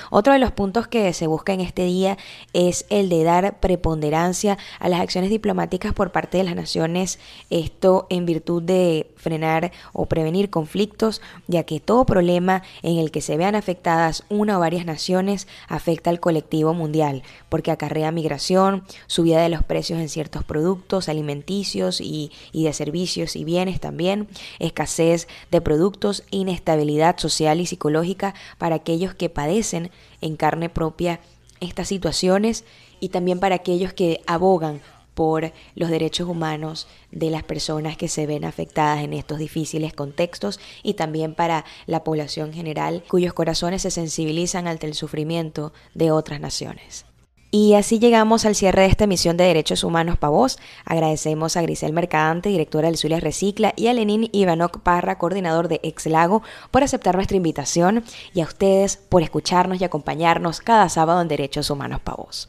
Otro 0.09 0.33
de 0.33 0.39
los 0.39 0.51
puntos 0.51 0.87
que 0.87 1.11
se 1.13 1.27
busca 1.27 1.53
en 1.53 1.61
este 1.61 1.85
día 1.85 2.17
es 2.53 2.85
el 2.89 3.09
de 3.09 3.23
dar 3.23 3.59
preponderancia 3.59 4.57
a 4.79 4.89
las 4.89 4.99
acciones 4.99 5.29
diplomáticas 5.29 5.93
por 5.93 6.11
parte 6.11 6.37
de 6.37 6.43
las 6.43 6.55
naciones, 6.55 7.17
esto 7.61 8.07
en 8.09 8.25
virtud 8.25 8.61
de 8.63 9.11
frenar 9.15 9.71
o 9.93 10.07
prevenir 10.07 10.49
conflictos, 10.49 11.21
ya 11.47 11.63
que 11.63 11.79
todo 11.79 12.05
problema 12.05 12.63
en 12.81 12.97
el 12.97 13.11
que 13.11 13.21
se 13.21 13.37
vean 13.37 13.55
afectadas 13.55 14.23
una 14.29 14.57
o 14.57 14.59
varias 14.59 14.85
naciones 14.85 15.47
afecta 15.67 16.09
al 16.09 16.19
colectivo 16.19 16.73
mundial, 16.73 17.23
porque 17.49 17.71
acarrea 17.71 18.11
migración, 18.11 18.83
subida 19.07 19.41
de 19.41 19.49
los 19.49 19.63
precios 19.63 19.99
en 19.99 20.09
ciertos 20.09 20.43
productos 20.43 21.09
alimenticios 21.09 22.01
y, 22.01 22.31
de 22.53 22.73
servicios 22.73 23.35
y 23.35 23.43
bienes 23.43 23.79
también, 23.79 24.27
escasez 24.59 25.27
de 25.51 25.61
productos, 25.61 26.23
inestabilidad 26.31 27.17
social 27.17 27.61
y 27.61 27.65
psicológica 27.65 28.33
para 28.57 28.75
aquellos 28.75 29.13
que 29.15 29.29
padecen 29.29 29.91
en 30.21 30.35
carne 30.35 30.69
propia 30.69 31.19
estas 31.59 31.87
situaciones 31.87 32.65
y 32.99 33.09
también 33.09 33.39
para 33.39 33.55
aquellos 33.55 33.93
que 33.93 34.21
abogan 34.27 34.81
por 35.13 35.51
los 35.75 35.89
derechos 35.89 36.27
humanos 36.27 36.87
de 37.11 37.29
las 37.29 37.43
personas 37.43 37.97
que 37.97 38.07
se 38.07 38.25
ven 38.25 38.45
afectadas 38.45 39.03
en 39.03 39.13
estos 39.13 39.39
difíciles 39.39 39.93
contextos 39.93 40.59
y 40.83 40.93
también 40.93 41.35
para 41.35 41.65
la 41.85 42.03
población 42.03 42.53
general 42.53 43.03
cuyos 43.07 43.33
corazones 43.33 43.81
se 43.81 43.91
sensibilizan 43.91 44.67
ante 44.67 44.87
el 44.87 44.93
sufrimiento 44.93 45.73
de 45.93 46.11
otras 46.11 46.39
naciones. 46.39 47.05
Y 47.53 47.73
así 47.73 47.99
llegamos 47.99 48.45
al 48.45 48.55
cierre 48.55 48.83
de 48.83 48.87
esta 48.87 49.03
emisión 49.03 49.35
de 49.35 49.43
Derechos 49.43 49.83
Humanos 49.83 50.17
para 50.17 50.31
Vos. 50.31 50.57
Agradecemos 50.85 51.57
a 51.57 51.61
Grisel 51.61 51.91
Mercadante, 51.91 52.47
directora 52.47 52.87
del 52.87 52.95
Zulia 52.95 53.19
Recicla, 53.19 53.73
y 53.75 53.87
a 53.87 53.93
Lenín 53.93 54.29
Ivanok 54.31 54.79
Parra, 54.79 55.17
coordinador 55.17 55.67
de 55.67 55.81
Exlago, 55.83 56.43
por 56.71 56.81
aceptar 56.81 57.15
nuestra 57.15 57.35
invitación 57.35 58.05
y 58.33 58.39
a 58.39 58.45
ustedes 58.45 58.95
por 58.95 59.21
escucharnos 59.21 59.81
y 59.81 59.83
acompañarnos 59.83 60.61
cada 60.61 60.87
sábado 60.87 61.21
en 61.21 61.27
Derechos 61.27 61.69
Humanos 61.69 61.99
para 61.99 62.23
Vos. 62.23 62.47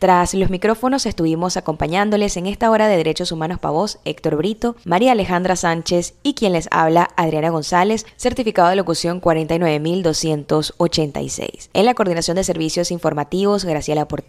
Tras 0.00 0.34
los 0.34 0.50
micrófonos 0.50 1.06
estuvimos 1.06 1.56
acompañándoles 1.56 2.36
en 2.36 2.48
esta 2.48 2.72
hora 2.72 2.88
de 2.88 2.96
Derechos 2.96 3.30
Humanos 3.30 3.60
para 3.60 3.74
Héctor 4.04 4.34
Brito, 4.34 4.74
María 4.84 5.12
Alejandra 5.12 5.54
Sánchez 5.54 6.14
y 6.24 6.34
quien 6.34 6.54
les 6.54 6.66
habla 6.72 7.08
Adriana 7.16 7.50
González, 7.50 8.04
certificado 8.16 8.70
de 8.70 8.76
locución 8.76 9.20
49286. 9.20 11.70
En 11.72 11.86
la 11.86 11.94
coordinación 11.94 12.34
de 12.34 12.42
servicios 12.42 12.90
informativos, 12.90 13.64
Graciela 13.64 14.08
Portillo 14.08 14.23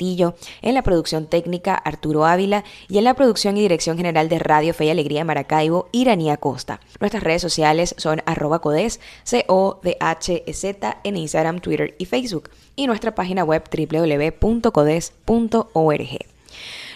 en 0.61 0.73
la 0.73 0.81
producción 0.81 1.27
técnica 1.27 1.75
Arturo 1.75 2.25
Ávila 2.25 2.63
y 2.87 2.97
en 2.97 3.03
la 3.03 3.13
producción 3.13 3.57
y 3.57 3.61
dirección 3.61 3.97
general 3.97 4.29
de 4.29 4.39
Radio 4.39 4.73
Fe 4.73 4.85
y 4.85 4.89
Alegría 4.89 5.23
Maracaibo, 5.25 5.87
Iranía 5.91 6.37
Costa. 6.37 6.79
Nuestras 6.99 7.23
redes 7.23 7.41
sociales 7.41 7.95
son 7.97 8.21
arroba 8.25 8.59
codes, 8.59 8.99
C-O-D-H-E-Z 9.23 10.97
en 11.03 11.17
Instagram, 11.17 11.59
Twitter 11.59 11.95
y 11.97 12.05
Facebook 12.05 12.49
y 12.75 12.87
nuestra 12.87 13.15
página 13.15 13.43
web 13.43 13.63
www.codes.org. 13.71 14.75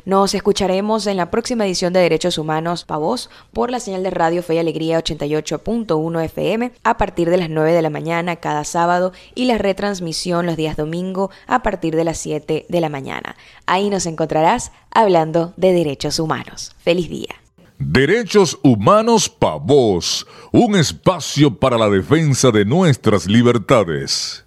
Nos 0.06 0.34
escucharemos 0.34 1.08
en 1.08 1.18
la 1.18 1.30
próxima 1.30 1.66
edición 1.66 1.92
de 1.94 2.00
Derechos 2.00 2.38
Humanos 2.38 2.86
Pa' 2.86 2.98
Voz 2.98 3.30
por 3.52 3.70
la 3.70 3.80
señal 3.80 4.04
de 4.04 4.10
Radio 4.10 4.42
Fe 4.42 4.56
y 4.56 4.58
Alegría 4.60 5.00
88.1 5.00 6.24
FM 6.24 6.72
a 6.84 6.98
partir 6.98 7.30
de 7.30 7.38
las 7.38 7.50
9 7.50 7.74
de 7.74 7.82
la 7.82 7.90
mañana 7.90 8.38
cada 8.38 8.64
sábado 8.64 9.12
y 9.36 9.46
la 9.46 9.58
retransmisión 9.58 10.46
los 10.46 10.56
días 10.56 10.78
domingo 10.78 11.32
a 11.48 11.64
partir 11.64 11.96
de 11.96 12.06
las 12.06 12.18
7 12.20 12.66
de 12.70 12.82
la 12.82 12.90
mañana. 12.90 13.36
Ahí 13.66 13.90
nos 13.90 14.06
encontrarás 14.06 14.72
hablando 14.92 15.54
de 15.58 15.74
derechos 15.74 16.20
humanos. 16.20 16.76
Feliz 16.80 17.10
día. 17.10 17.36
Derechos 17.78 18.60
Humanos 18.62 19.30
Pa' 19.30 19.56
Voz, 19.56 20.28
un 20.52 20.76
espacio 20.76 21.58
para 21.58 21.78
la 21.78 21.90
defensa 21.90 22.52
de 22.52 22.66
nuestras 22.66 23.26
libertades. 23.26 24.44